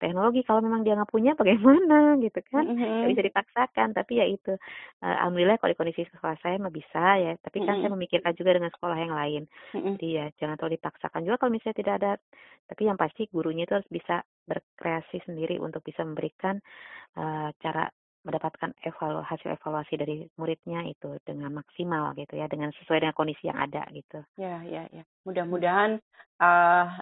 teknologi 0.00 0.40
kalau 0.42 0.64
memang 0.64 0.82
dia 0.82 0.96
nggak 0.96 1.12
punya 1.12 1.36
bagaimana 1.36 1.98
gitu 2.24 2.40
kan 2.48 2.64
mm-hmm. 2.64 3.12
bisa 3.12 3.22
dipaksakan 3.22 3.88
tapi 3.92 4.12
ya 4.18 4.26
itu 4.26 4.56
uh, 5.04 5.16
alhamdulillah 5.22 5.60
kalau 5.60 5.70
di 5.70 5.78
kondisi 5.78 6.02
sekolah 6.08 6.40
saya 6.40 6.56
mah 6.56 6.72
bisa 6.72 7.20
ya 7.20 7.32
tapi 7.38 7.62
kan 7.62 7.76
mm-hmm. 7.76 7.82
saya 7.84 7.90
memikirkan 7.92 8.32
juga 8.34 8.50
dengan 8.56 8.72
sekolah 8.72 8.96
yang 8.96 9.14
lain 9.14 9.42
mm-hmm. 9.76 9.94
jadi 10.00 10.08
ya 10.08 10.26
jangan 10.40 10.56
terlalu 10.56 10.80
dipaksakan 10.80 11.20
juga 11.28 11.36
kalau 11.36 11.52
misalnya 11.52 11.76
tidak 11.76 11.94
ada 12.00 12.12
tapi 12.66 12.82
yang 12.88 12.98
pasti 12.98 13.22
gurunya 13.28 13.68
itu 13.68 13.74
harus 13.76 13.90
bisa 13.92 14.24
berkreasi 14.48 15.20
sendiri 15.28 15.60
untuk 15.60 15.84
bisa 15.84 16.02
memberikan 16.02 16.58
uh, 17.20 17.52
cara 17.60 17.86
mendapatkan 18.20 18.76
evalu 18.84 19.24
hasil 19.24 19.56
evaluasi 19.56 19.96
dari 19.96 20.28
muridnya 20.36 20.84
itu 20.84 21.16
dengan 21.24 21.56
maksimal 21.56 22.12
gitu 22.20 22.36
ya 22.36 22.52
dengan 22.52 22.68
sesuai 22.76 23.00
dengan 23.00 23.16
kondisi 23.16 23.48
yang 23.48 23.56
ada 23.56 23.88
gitu 23.96 24.20
ya 24.36 24.60
ya 24.68 24.84
ya 24.92 25.02
mudah-mudahan 25.24 25.96
uh, 26.36 27.00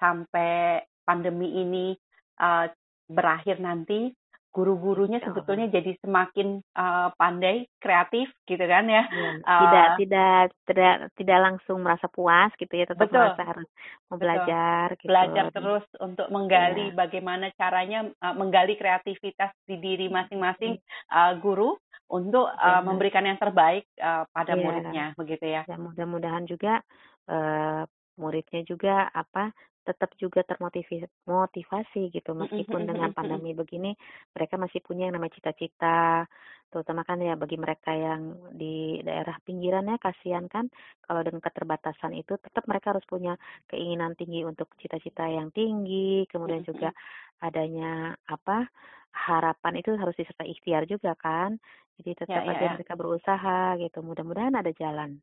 sampai 0.00 0.80
pandemi 1.06 1.62
ini 1.62 1.94
uh, 2.42 2.66
berakhir 3.06 3.62
nanti 3.62 4.10
guru-gurunya 4.56 5.20
sebetulnya 5.20 5.68
jadi 5.68 6.00
semakin 6.00 6.64
uh, 6.72 7.12
pandai, 7.20 7.68
kreatif 7.76 8.32
gitu 8.48 8.64
kan 8.64 8.88
ya. 8.88 9.04
ya 9.04 9.30
tidak 9.44 9.84
uh, 9.84 9.96
tidak 10.00 10.42
tidak 10.64 10.94
tidak 11.20 11.38
langsung 11.44 11.84
merasa 11.84 12.08
puas 12.08 12.48
gitu 12.56 12.72
ya, 12.72 12.88
tetap 12.88 13.04
betul, 13.04 13.20
merasa 13.20 13.42
harus 13.44 13.68
mau 14.08 14.16
belajar 14.16 14.86
gitu. 14.96 15.12
Belajar 15.12 15.44
terus 15.52 15.84
untuk 16.00 16.32
menggali 16.32 16.88
ya. 16.88 16.96
bagaimana 16.96 17.52
caranya 17.52 18.08
uh, 18.24 18.32
menggali 18.32 18.80
kreativitas 18.80 19.52
di 19.68 19.76
diri 19.76 20.08
masing-masing 20.08 20.80
uh, 21.12 21.36
guru 21.36 21.76
untuk 22.08 22.48
uh, 22.48 22.80
memberikan 22.80 23.28
yang 23.28 23.36
terbaik 23.36 23.84
uh, 24.00 24.24
pada 24.32 24.56
ya. 24.56 24.62
muridnya 24.62 25.06
begitu 25.20 25.52
ya. 25.52 25.68
ya 25.68 25.76
mudah-mudahan 25.76 26.48
juga 26.48 26.80
uh, 27.28 27.84
muridnya 28.16 28.64
juga 28.64 29.12
apa 29.12 29.52
tetap 29.86 30.10
juga 30.18 30.42
termotivasi 30.42 32.00
gitu. 32.10 32.30
Meskipun 32.34 32.82
dengan 32.90 33.14
pandemi 33.14 33.54
begini 33.54 33.94
mereka 34.34 34.58
masih 34.58 34.82
punya 34.82 35.06
yang 35.06 35.14
namanya 35.14 35.38
cita-cita 35.38 36.26
terutama 36.66 37.06
kan 37.06 37.22
ya 37.22 37.38
bagi 37.38 37.54
mereka 37.54 37.94
yang 37.94 38.50
di 38.50 38.98
daerah 39.06 39.38
pinggirannya 39.46 40.02
kasihan 40.02 40.50
kan 40.50 40.66
kalau 41.06 41.22
dengan 41.22 41.38
keterbatasan 41.38 42.10
itu 42.18 42.34
tetap 42.42 42.66
mereka 42.66 42.90
harus 42.90 43.06
punya 43.06 43.38
keinginan 43.70 44.18
tinggi 44.18 44.42
untuk 44.42 44.74
cita-cita 44.82 45.30
yang 45.30 45.54
tinggi 45.54 46.26
kemudian 46.26 46.66
juga 46.66 46.90
adanya 47.38 48.18
apa 48.26 48.66
harapan 49.14 49.80
itu 49.80 49.94
harus 49.96 50.12
disertai 50.18 50.52
ikhtiar 50.52 50.84
juga 50.84 51.14
kan. 51.16 51.56
Jadi 51.96 52.12
tetap 52.12 52.44
ya, 52.44 52.44
ya, 52.44 52.52
aja 52.52 52.66
ya. 52.68 52.72
mereka 52.76 52.92
berusaha 52.92 53.58
gitu. 53.80 54.04
Mudah-mudahan 54.04 54.52
ada 54.52 54.68
jalan 54.76 55.16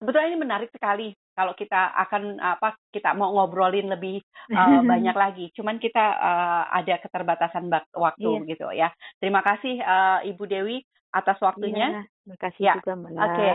sebetulnya 0.00 0.32
ini 0.32 0.40
menarik 0.40 0.72
sekali 0.72 1.12
kalau 1.36 1.52
kita 1.52 1.92
akan 2.08 2.40
apa 2.40 2.74
kita 2.88 3.12
mau 3.12 3.36
ngobrolin 3.36 3.92
lebih 3.92 4.24
uh, 4.48 4.80
banyak 4.90 5.12
lagi. 5.12 5.46
Cuman 5.52 5.76
kita 5.76 6.16
uh, 6.16 6.64
ada 6.72 6.96
keterbatasan 7.04 7.68
waktu 7.92 8.30
iya. 8.40 8.48
gitu 8.48 8.66
ya. 8.72 8.88
Terima 9.20 9.44
kasih 9.44 9.76
uh, 9.84 10.24
Ibu 10.24 10.44
Dewi 10.48 10.80
atas 11.12 11.36
waktunya. 11.44 12.00
Iya, 12.00 12.02
terima 12.24 12.38
kasih 12.40 12.62
ya. 12.64 12.74
juga 12.80 12.92
Mbak. 12.96 13.12
Oke. 13.12 13.28
Okay. 13.36 13.52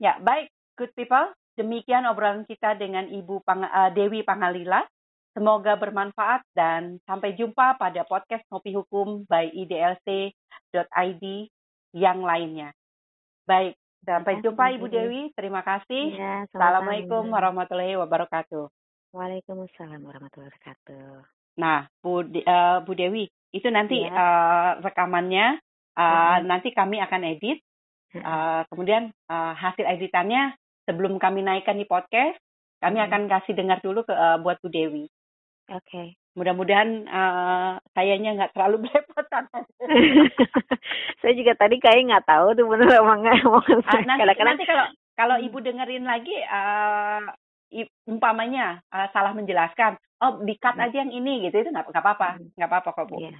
Ya, 0.00 0.12
baik 0.22 0.46
good 0.78 0.94
people. 0.94 1.34
Demikian 1.58 2.06
obrolan 2.08 2.46
kita 2.46 2.78
dengan 2.78 3.10
Ibu 3.10 3.42
Pang 3.42 3.66
uh, 3.66 3.90
Dewi 3.90 4.22
Pangalila. 4.22 4.86
Semoga 5.30 5.78
bermanfaat 5.78 6.42
dan 6.58 6.98
sampai 7.06 7.38
jumpa 7.38 7.78
pada 7.78 8.02
podcast 8.02 8.42
Ngopi 8.50 8.74
Hukum 8.74 9.22
by 9.30 9.46
idlc.id 9.54 11.24
yang 11.94 12.18
lainnya. 12.26 12.74
Baik, 13.46 13.78
Sampai 14.00 14.40
jumpa 14.40 14.72
Ibu 14.72 14.86
Dewi. 14.88 15.22
Terima 15.36 15.60
kasih. 15.60 16.16
Ya, 16.16 16.48
Assalamualaikum 16.48 17.28
warahmatullahi 17.28 18.00
wabarakatuh. 18.00 18.72
Waalaikumsalam 19.12 20.00
warahmatullahi 20.00 20.48
wabarakatuh. 20.48 21.26
Nah, 21.60 21.84
Bu, 22.00 22.24
De 22.24 22.40
uh, 22.46 22.80
Bu 22.80 22.96
Dewi, 22.96 23.28
itu 23.52 23.68
nanti 23.68 24.00
ya. 24.00 24.12
uh, 24.14 24.70
rekamannya 24.80 25.60
uh, 25.98 26.40
hmm. 26.40 26.48
nanti 26.48 26.72
kami 26.72 27.02
akan 27.02 27.22
edit. 27.28 27.60
Uh, 28.10 28.66
kemudian 28.72 29.14
uh, 29.30 29.54
hasil 29.54 29.86
editannya 29.86 30.58
sebelum 30.82 31.20
kami 31.22 31.46
naikkan 31.46 31.78
di 31.78 31.86
podcast, 31.86 32.40
kami 32.80 32.98
hmm. 32.98 33.06
akan 33.06 33.22
kasih 33.28 33.54
dengar 33.54 33.78
dulu 33.84 34.02
ke 34.02 34.14
uh, 34.16 34.40
buat 34.40 34.58
Bu 34.64 34.72
Dewi. 34.72 35.06
Oke. 35.70 35.84
Okay. 35.86 36.08
Mudah-mudahan 36.38 37.10
uh, 37.10 37.82
sayanya 37.90 38.38
nggak 38.38 38.52
terlalu 38.54 38.86
belepotan. 38.86 39.50
saya 41.20 41.32
juga 41.34 41.52
tadi 41.58 41.82
kayak 41.82 42.06
nggak 42.06 42.26
tahu 42.26 42.54
tuh 42.54 42.66
bener 42.70 42.88
apa 43.02 43.14
nggak. 43.18 43.38
Uh, 43.42 44.02
nanti, 44.06 44.22
nanti 44.38 44.64
kalau 44.64 44.86
kalau 45.18 45.36
ibu 45.42 45.58
dengerin 45.58 46.06
lagi, 46.06 46.32
uh, 46.46 47.28
umpamanya 48.06 48.82
uh, 48.94 49.10
salah 49.10 49.34
menjelaskan, 49.34 49.98
oh 50.22 50.38
dikat 50.46 50.78
hmm. 50.78 50.84
aja 50.86 50.96
yang 51.02 51.12
ini 51.12 51.50
gitu 51.50 51.66
itu 51.66 51.70
nggak 51.74 51.90
apa-apa, 51.90 52.38
hmm. 52.38 52.54
nggak 52.54 52.70
apa-apa 52.70 52.90
kok 52.94 53.06
bu. 53.10 53.16
Iya. 53.20 53.38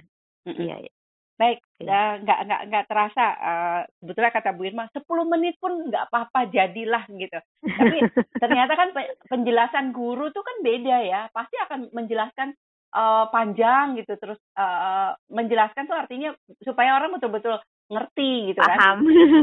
Iya. 0.51 0.75
iya. 0.87 0.93
Baik, 1.41 1.57
ya. 1.81 2.21
nggak 2.21 2.39
nggak 2.45 2.61
nggak 2.69 2.85
terasa. 2.85 3.25
Uh, 3.41 3.81
sebetulnya 3.97 4.29
kata 4.29 4.53
Bu 4.53 4.61
Irma, 4.69 4.85
10 4.93 5.01
menit 5.25 5.57
pun 5.57 5.73
nggak 5.89 6.13
apa-apa, 6.13 6.45
jadilah 6.53 7.01
gitu. 7.09 7.39
Tapi 7.65 7.97
ternyata 8.37 8.77
kan 8.77 8.93
penjelasan 9.25 9.89
guru 9.89 10.29
tuh 10.29 10.45
kan 10.45 10.61
beda 10.61 11.01
ya. 11.01 11.21
Pasti 11.33 11.57
akan 11.57 11.89
menjelaskan 11.97 12.53
uh, 12.95 13.25
panjang 13.31 13.99
gitu 13.99 14.13
terus 14.19 14.39
uh, 14.55 15.15
menjelaskan 15.31 15.87
tuh 15.87 15.97
artinya 15.97 16.35
supaya 16.63 16.95
orang 16.99 17.15
betul-betul 17.17 17.59
ngerti 17.91 18.53
gitu 18.55 18.61
kan. 18.61 18.77
Paham. 18.77 18.97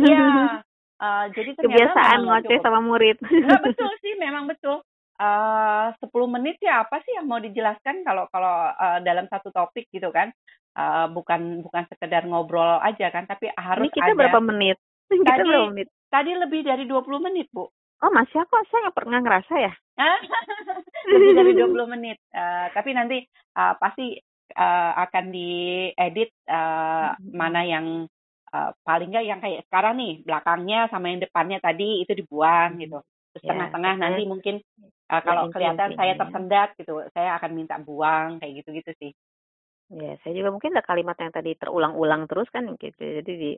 Iya 0.05 0.63
uh, 1.03 1.25
jadi 1.37 1.51
kebiasaan 1.57 2.27
ngoceh 2.27 2.59
sama 2.61 2.81
murid. 2.83 3.17
Nggak 3.23 3.63
betul 3.73 3.91
sih 4.03 4.15
memang 4.19 4.47
betul. 4.51 4.83
Uh, 5.19 5.91
10 5.99 6.15
menit 6.31 6.63
ya 6.63 6.87
apa 6.87 7.03
sih 7.03 7.11
yang 7.19 7.27
mau 7.27 7.43
dijelaskan 7.43 8.07
kalau 8.07 8.31
kalau 8.31 8.71
uh, 8.71 9.03
dalam 9.03 9.27
satu 9.27 9.51
topik 9.51 9.91
gitu 9.91 10.11
kan? 10.15 10.31
Uh, 10.79 11.11
bukan 11.11 11.67
bukan 11.67 11.91
sekedar 11.91 12.23
ngobrol 12.23 12.79
aja 12.79 13.11
kan 13.11 13.27
tapi 13.27 13.51
harus 13.51 13.91
ini 13.91 13.97
kita 13.99 14.15
ada, 14.15 14.19
berapa 14.19 14.39
menit? 14.39 14.79
Tadi 15.11 15.43
berapa 15.43 15.75
menit? 15.75 15.89
tadi 16.09 16.33
lebih 16.33 16.65
dari 16.65 16.89
20 16.89 17.05
menit 17.21 17.53
bu. 17.53 17.69
Oh 17.99 18.11
masih 18.15 18.41
kok 18.47 18.65
saya 18.71 18.89
nggak 18.89 18.97
pernah 18.97 19.21
ngerasa 19.21 19.55
ya. 19.61 19.73
Lebih 21.09 21.31
dari 21.35 21.53
20 21.61 21.95
menit. 21.95 22.19
Uh, 22.31 22.69
tapi 22.73 22.91
nanti 22.93 23.25
uh, 23.57 23.75
pasti 23.81 24.17
uh, 24.55 24.93
akan 25.09 25.25
diedit 25.33 26.31
uh, 26.49 27.15
hmm. 27.15 27.33
mana 27.33 27.61
yang 27.65 27.87
uh, 28.53 28.71
paling 28.85 29.13
nggak 29.13 29.27
yang 29.27 29.41
kayak 29.41 29.65
sekarang 29.69 29.95
nih 30.01 30.13
belakangnya 30.25 30.89
sama 30.89 31.13
yang 31.13 31.21
depannya 31.21 31.59
tadi 31.61 32.05
itu 32.05 32.13
dibuang 32.17 32.77
hmm. 32.77 32.83
gitu. 32.87 32.99
Terus 33.37 33.45
ya, 33.45 33.49
tengah-tengah 33.55 33.95
ya, 33.97 34.01
nanti 34.01 34.23
mungkin 34.25 34.57
uh, 35.13 35.23
kalau 35.23 35.53
kelihatan 35.53 35.93
saya 35.95 36.13
tersendat 36.17 36.69
gitu, 36.81 37.05
saya 37.13 37.37
akan 37.37 37.51
minta 37.53 37.77
buang 37.77 38.41
kayak 38.41 38.65
gitu-gitu 38.65 38.93
sih. 38.97 39.13
Ya, 39.89 40.21
saya 40.21 40.37
juga 40.37 40.53
mungkin 40.53 40.77
ada 40.77 40.85
kalimat 40.85 41.17
yang 41.17 41.33
tadi 41.33 41.57
terulang-ulang 41.57 42.29
terus 42.29 42.49
kan 42.53 42.69
gitu. 42.77 43.01
Jadi 43.01 43.33
di, 43.33 43.51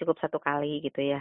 cukup 0.00 0.16
satu 0.16 0.40
kali 0.40 0.80
gitu 0.80 1.04
ya. 1.04 1.20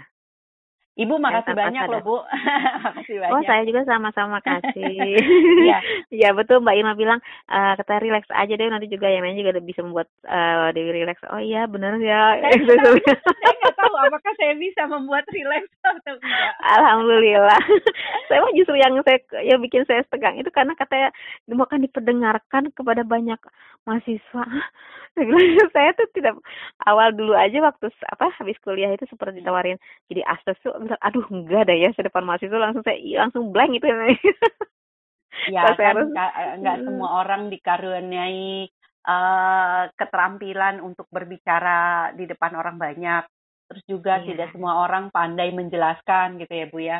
Ibu 0.93 1.17
makasih 1.17 1.57
banyak 1.57 1.89
loh 1.89 2.01
Bu. 2.05 2.17
makasih 2.85 3.17
banyak. 3.17 3.33
Oh 3.33 3.41
saya 3.49 3.65
juga 3.65 3.81
sama-sama 3.89 4.37
kasih. 4.45 5.17
Iya. 5.63 5.79
ya 6.11 6.29
betul 6.35 6.59
Mbak 6.59 6.75
Irma 6.75 6.93
bilang 6.93 7.19
uh, 7.47 7.73
kata 7.79 8.03
relax 8.03 8.27
aja 8.29 8.53
deh 8.53 8.67
nanti 8.67 8.91
juga 8.91 9.07
yang 9.07 9.23
lain 9.23 9.39
juga 9.39 9.57
bisa 9.63 9.79
membuat 9.81 10.11
uh, 10.27 10.69
Dewi 10.75 11.01
relax. 11.01 11.23
Oh 11.31 11.39
iya 11.39 11.65
benar 11.65 11.97
ya. 11.97 12.37
Saya 12.37 12.57
nggak 12.61 13.72
tahu 13.93 14.09
apakah 14.09 14.33
saya 14.41 14.57
bisa 14.57 14.89
membuat 14.89 15.23
relax 15.29 15.69
atau 15.85 16.17
enggak. 16.17 16.53
Alhamdulillah. 16.65 17.61
saya 18.27 18.39
mah 18.41 18.53
justru 18.57 18.75
yang 18.81 18.97
saya 19.05 19.19
yang 19.45 19.59
bikin 19.61 19.85
saya 19.85 20.01
tegang 20.09 20.41
itu 20.41 20.49
karena 20.49 20.73
katanya 20.73 21.13
mau 21.53 21.69
kan 21.69 21.85
diperdengarkan 21.85 22.73
kepada 22.73 23.05
banyak 23.05 23.37
mahasiswa. 23.85 24.45
saya 25.77 25.93
tuh 25.93 26.09
tidak 26.17 26.41
awal 26.89 27.13
dulu 27.13 27.37
aja 27.37 27.61
waktu 27.61 27.93
apa 28.09 28.33
habis 28.33 28.57
kuliah 28.65 28.89
itu 28.89 29.05
seperti 29.05 29.45
ditawarin 29.45 29.77
jadi 30.09 30.25
astos 30.25 30.57
tuh 30.65 30.73
bilang 30.81 30.97
aduh 31.05 31.21
enggak 31.29 31.69
ada 31.69 31.75
ya 31.77 31.93
sedepan 31.93 32.25
mahasiswa 32.25 32.57
langsung 32.57 32.81
saya 32.81 32.97
langsung 33.21 33.53
blank 33.53 33.77
itu 33.77 33.85
ya 33.85 33.93
kan 33.93 34.09
harus, 35.77 36.09
enggak 36.09 36.77
hmm. 36.81 36.85
semua 36.89 37.09
orang 37.21 37.53
dikaruniai 37.53 38.73
uh, 39.07 39.83
keterampilan 39.93 40.79
untuk 40.81 41.05
berbicara 41.11 42.11
di 42.15 42.25
depan 42.25 42.55
orang 42.55 42.79
banyak 42.79 43.23
terus 43.67 43.83
juga 43.85 44.21
yeah. 44.21 44.25
tidak 44.33 44.47
semua 44.51 44.83
orang 44.83 45.09
pandai 45.09 45.51
menjelaskan 45.53 46.41
gitu 46.41 46.53
ya 46.53 46.65
bu 46.69 46.79
ya 46.81 46.99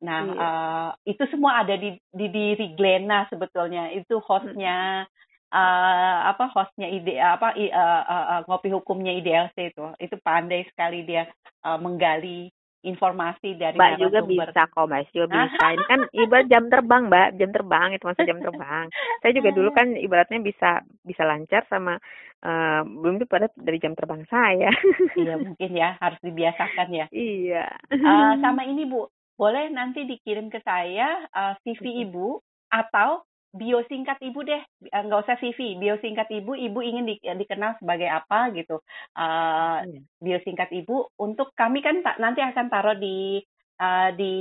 nah 0.00 0.20
yeah. 0.24 0.32
Iya. 0.32 0.40
uh, 0.40 0.90
itu 1.04 1.22
semua 1.28 1.60
ada 1.60 1.74
di 1.76 1.96
di 2.12 2.26
diri 2.32 2.72
Glena 2.72 3.28
sebetulnya 3.28 3.92
itu 3.92 4.16
hostnya 4.24 5.04
uh, 5.52 6.18
apa 6.30 6.48
hostnya 6.54 6.88
ide 6.88 7.18
apa 7.20 7.52
uh, 7.52 8.02
uh, 8.06 8.26
uh, 8.32 8.40
ngopi 8.48 8.70
hukumnya 8.72 9.12
IDLC 9.12 9.74
itu 9.76 9.86
itu 10.00 10.16
pandai 10.22 10.64
sekali 10.72 11.04
dia 11.04 11.28
uh, 11.66 11.76
menggali 11.76 12.48
informasi 12.80 13.60
dari 13.60 13.76
Mbak 13.76 13.92
juga 14.00 14.20
bisa 14.24 14.62
kok 14.68 14.86
Mbak. 14.88 15.12
Juga 15.12 15.26
bisa. 15.36 15.66
Ini 15.76 15.84
kan 15.84 16.00
ibarat 16.16 16.46
jam 16.48 16.64
terbang 16.72 17.02
Mbak. 17.08 17.28
Jam 17.36 17.50
terbang 17.52 17.88
itu 17.92 18.04
maksud 18.04 18.24
jam 18.24 18.40
terbang. 18.40 18.84
Saya 19.20 19.32
juga 19.36 19.50
dulu 19.52 19.70
kan 19.76 19.88
ibaratnya 19.96 20.38
bisa 20.40 20.70
bisa 21.04 21.22
lancar 21.24 21.62
sama 21.68 22.00
uh, 22.44 22.80
belum 22.84 23.20
itu 23.20 23.26
pada 23.28 23.52
dari 23.56 23.78
jam 23.80 23.92
terbang 23.92 24.24
saya. 24.28 24.72
Iya 25.16 25.34
mungkin 25.44 25.70
ya. 25.76 25.96
Harus 26.00 26.20
dibiasakan 26.24 26.88
ya. 26.92 27.06
Iya. 27.12 27.66
Uh, 27.92 28.34
sama 28.44 28.64
ini 28.64 28.88
Bu. 28.88 29.08
Boleh 29.40 29.72
nanti 29.72 30.04
dikirim 30.04 30.52
ke 30.52 30.60
saya 30.60 31.24
uh, 31.32 31.56
CV 31.64 32.04
ibu 32.04 32.44
atau 32.68 33.24
bio 33.50 33.82
singkat 33.90 34.18
ibu 34.22 34.40
deh. 34.46 34.62
Eh, 34.62 35.02
nggak 35.04 35.22
usah 35.26 35.36
CV 35.38 35.78
bio 35.78 35.98
singkat 35.98 36.30
ibu. 36.30 36.54
Ibu 36.54 36.78
ingin 36.80 37.04
di, 37.06 37.14
dikenal 37.18 37.78
sebagai 37.82 38.08
apa 38.10 38.54
gitu. 38.54 38.78
Uh, 39.14 39.84
bio 40.22 40.38
singkat 40.46 40.70
ibu. 40.70 41.10
Untuk 41.18 41.54
kami 41.58 41.82
kan 41.82 42.02
nanti 42.18 42.40
akan 42.40 42.66
taruh 42.70 42.96
di 42.96 43.42
uh, 43.82 44.10
di 44.14 44.32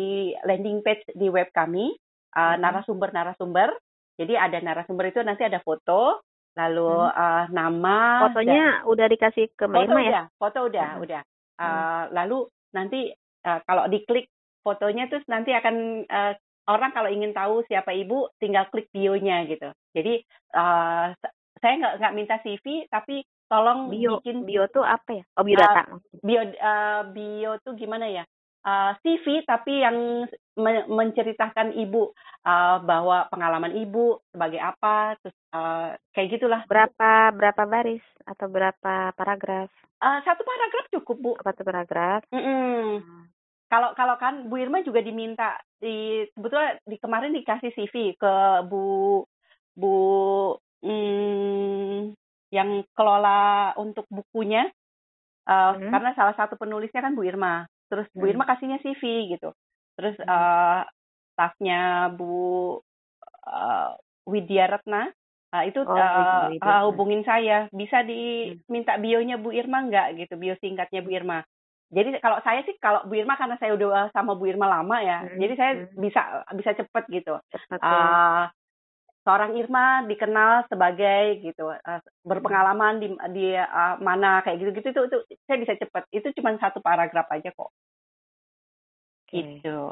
landing 0.45 0.85
page 0.85 1.03
di 1.13 1.27
web 1.29 1.49
kami. 1.53 1.93
Uh, 2.29 2.55
narasumber 2.61 3.09
narasumber 3.09 3.73
jadi 4.19 4.35
ada 4.35 4.59
narasumber 4.59 5.07
itu 5.07 5.23
nanti 5.23 5.47
ada 5.47 5.63
foto. 5.63 6.19
Lalu 6.59 6.91
hmm. 6.91 7.15
uh, 7.15 7.45
nama 7.55 8.27
fotonya 8.27 8.83
dan, 8.83 8.89
udah 8.91 9.05
dikasih 9.07 9.45
ke 9.55 9.63
Mbak 9.63 9.83
Irma 9.87 10.01
ya? 10.03 10.23
foto 10.35 10.67
udah 10.67 10.89
hmm. 10.99 11.03
udah. 11.07 11.21
Uh, 11.55 11.63
hmm. 11.63 12.03
lalu 12.11 12.37
nanti 12.75 12.99
uh, 13.47 13.59
kalau 13.63 13.87
diklik 13.87 14.27
fotonya 14.59 15.07
terus 15.07 15.23
nanti 15.31 15.55
akan 15.55 16.03
uh, 16.03 16.33
orang 16.69 16.93
kalau 16.93 17.09
ingin 17.09 17.33
tahu 17.33 17.65
siapa 17.65 17.91
ibu 17.97 18.29
tinggal 18.37 18.69
klik 18.69 18.87
bionya 18.93 19.49
gitu. 19.49 19.73
Jadi 19.97 20.21
uh, 20.53 21.11
saya 21.59 21.73
nggak 21.81 21.93
nggak 21.99 22.15
minta 22.15 22.35
CV 22.45 22.85
tapi 22.87 23.25
tolong 23.49 23.89
bio, 23.89 24.21
bikin 24.21 24.45
bio 24.45 24.69
tuh 24.69 24.85
apa 24.85 25.19
ya? 25.19 25.23
Oh 25.35 25.43
biodata. 25.43 25.89
Uh, 25.89 25.99
bio 26.21 26.41
uh, 26.45 27.01
bio 27.09 27.51
tuh 27.65 27.73
gimana 27.73 28.05
ya? 28.07 28.23
Uh, 28.59 28.93
CV 29.01 29.41
tapi 29.47 29.81
yang 29.81 30.27
men 30.59 30.77
menceritakan 30.91 31.73
ibu 31.73 32.11
uh, 32.45 32.77
bahwa 32.83 33.25
pengalaman 33.31 33.73
ibu 33.73 34.19
sebagai 34.29 34.61
apa 34.61 35.17
terus 35.23 35.35
uh, 35.55 35.97
kayak 36.13 36.37
gitulah. 36.37 36.61
Berapa 36.69 37.33
berapa 37.33 37.63
baris 37.65 38.03
atau 38.29 38.45
berapa 38.51 39.15
paragraf? 39.17 39.71
Uh, 39.99 40.19
satu 40.23 40.45
paragraf 40.45 40.85
cukup 40.93 41.17
bu. 41.17 41.31
Satu 41.41 41.61
paragraf. 41.65 42.23
Mm 42.29 42.39
-mm. 42.39 42.83
Hmm 43.01 43.38
kalau 43.69 43.93
kalau 43.93 44.17
kan 44.17 44.49
Bu 44.49 44.57
Irma 44.57 44.81
juga 44.81 45.05
diminta 45.05 45.61
di 45.77 46.25
sebetulnya 46.33 46.81
di 46.89 46.97
kemarin 46.97 47.37
dikasih 47.37 47.69
CV 47.77 48.17
ke 48.17 48.33
Bu 48.65 49.21
Bu 49.77 49.95
hmm, 50.81 52.17
yang 52.49 52.81
kelola 52.97 53.77
untuk 53.77 54.09
bukunya 54.09 54.65
uh, 55.45 55.77
hmm. 55.77 55.93
karena 55.93 56.11
salah 56.17 56.33
satu 56.33 56.57
penulisnya 56.57 57.05
kan 57.05 57.13
Bu 57.13 57.21
Irma. 57.23 57.69
Terus 57.93 58.09
Bu 58.09 58.25
hmm. 58.25 58.31
Irma 58.33 58.43
kasihnya 58.49 58.81
CV 58.81 59.37
gitu. 59.37 59.53
Terus 59.93 60.17
uh, 60.25 60.81
staffnya 61.37 62.09
Bu 62.09 62.73
uh, 63.45 63.91
Widya 64.25 64.65
Retna 64.65 65.13
uh, 65.53 65.63
itu 65.69 65.85
oh, 65.85 65.93
uh, 65.93 66.49
uh, 66.57 66.81
hubungin 66.89 67.21
saya. 67.21 67.69
Bisa 67.69 68.01
diminta 68.01 68.97
hmm. 68.97 69.03
bionya 69.05 69.37
Bu 69.37 69.53
Irma 69.53 69.85
nggak 69.85 70.25
gitu? 70.25 70.33
Bio 70.41 70.57
singkatnya 70.57 71.05
Bu 71.05 71.13
Irma 71.13 71.45
jadi 71.89 72.21
kalau 72.21 72.37
saya 72.45 72.61
sih 72.69 72.77
kalau 72.77 73.01
Bu 73.09 73.17
Irma 73.17 73.33
karena 73.33 73.57
saya 73.57 73.73
udah 73.73 74.13
sama 74.13 74.37
Bu 74.37 74.45
Irma 74.45 74.69
lama 74.69 75.01
ya, 75.01 75.25
hmm. 75.25 75.41
jadi 75.41 75.53
saya 75.57 75.71
hmm. 75.73 75.97
bisa 75.97 76.21
bisa 76.53 76.71
cepet 76.77 77.03
gitu. 77.09 77.33
Cepet, 77.49 77.81
uh, 77.81 78.45
seorang 79.25 79.57
Irma 79.57 80.05
dikenal 80.05 80.69
sebagai 80.69 81.41
gitu 81.41 81.73
uh, 81.73 82.01
berpengalaman 82.21 83.01
di 83.01 83.07
di 83.33 83.47
uh, 83.57 83.97
mana 84.05 84.45
kayak 84.45 84.61
gitu 84.61 84.69
gitu 84.77 84.87
itu, 84.93 85.01
itu 85.33 85.41
saya 85.49 85.57
bisa 85.57 85.73
cepet. 85.81 86.03
Itu 86.13 86.27
cuma 86.37 86.53
satu 86.61 86.77
paragraf 86.77 87.25
aja 87.33 87.49
kok. 87.49 87.73
Okay. 89.25 89.57
Gitu. 89.57 89.89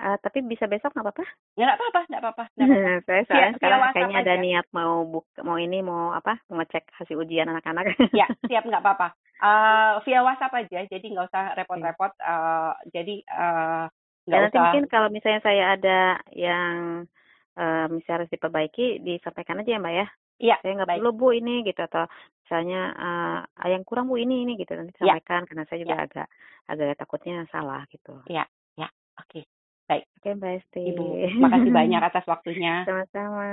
Uh, 0.00 0.16
tapi 0.20 0.44
bisa 0.44 0.64
besok 0.68 0.92
nggak 0.92 1.12
apa-apa? 1.12 1.24
Ya 1.56 1.64
nggak 1.68 1.78
apa-apa, 1.80 2.00
nggak 2.08 2.22
apa-apa. 2.24 2.44
Saya 3.08 3.22
soalnya 3.28 3.52
sekarang 3.60 3.80
kayaknya 3.92 4.18
ada 4.24 4.34
niat 4.40 4.66
mau 4.72 5.04
buka, 5.04 5.44
mau 5.44 5.60
ini 5.60 5.84
mau 5.84 6.16
apa? 6.16 6.40
Mau 6.48 6.60
ngecek 6.60 6.88
hasil 6.92 7.20
ujian 7.20 7.52
anak-anak. 7.52 7.92
ya, 8.16 8.24
siap 8.48 8.64
nggak 8.64 8.80
apa-apa. 8.80 9.12
Uh, 9.40 10.04
via 10.04 10.20
WhatsApp 10.20 10.52
aja, 10.52 10.84
jadi 10.84 11.00
nggak 11.00 11.32
usah 11.32 11.44
repot-repot. 11.56 12.12
Uh, 12.20 12.76
jadi 12.92 13.24
uh, 13.32 13.88
nggak 14.28 14.38
usah. 14.38 14.52
Nanti 14.52 14.58
mungkin 14.60 14.84
kalau 14.92 15.08
misalnya 15.08 15.40
saya 15.40 15.64
ada 15.80 16.00
yang 16.36 17.08
uh, 17.56 17.86
misalnya 17.88 18.16
harus 18.24 18.32
diperbaiki, 18.32 19.00
disampaikan 19.00 19.64
aja 19.64 19.70
ya 19.76 19.80
Mbak 19.80 19.94
ya. 19.96 20.06
Iya. 20.40 20.56
Saya 20.60 20.72
nggak 20.76 20.90
perlu 20.96 21.12
Bu 21.16 21.32
ini 21.36 21.64
gitu 21.64 21.80
atau 21.84 22.04
misalnya 22.44 22.82
uh, 22.96 23.68
yang 23.68 23.84
kurang 23.84 24.08
Bu 24.08 24.20
ini 24.20 24.44
ini 24.44 24.60
gitu 24.60 24.72
nanti 24.76 24.92
ya. 25.00 25.16
sampaikan 25.16 25.44
ya. 25.44 25.48
karena 25.48 25.64
saya 25.68 25.78
juga 25.84 25.96
ya. 25.96 26.04
agak 26.04 26.26
agak 26.68 26.96
takutnya 27.00 27.36
salah 27.48 27.82
gitu. 27.88 28.14
Iya, 28.28 28.44
ya. 28.76 28.88
Oke. 29.20 29.40
Okay. 29.40 29.44
Baik. 29.90 30.04
Oke, 30.22 30.28
Mbak 30.38 30.52
Esti. 30.62 30.82
Ibu, 30.94 31.04
makasih 31.42 31.72
banyak 31.74 32.02
atas 32.08 32.24
waktunya. 32.30 32.86
Sama-sama. 32.86 33.48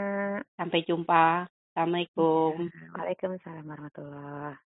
Sampai 0.54 0.86
jumpa. 0.86 1.50
Assalamualaikum. 1.74 2.70
Waalaikumsalam 2.94 3.66
warahmatullahi 3.66 4.67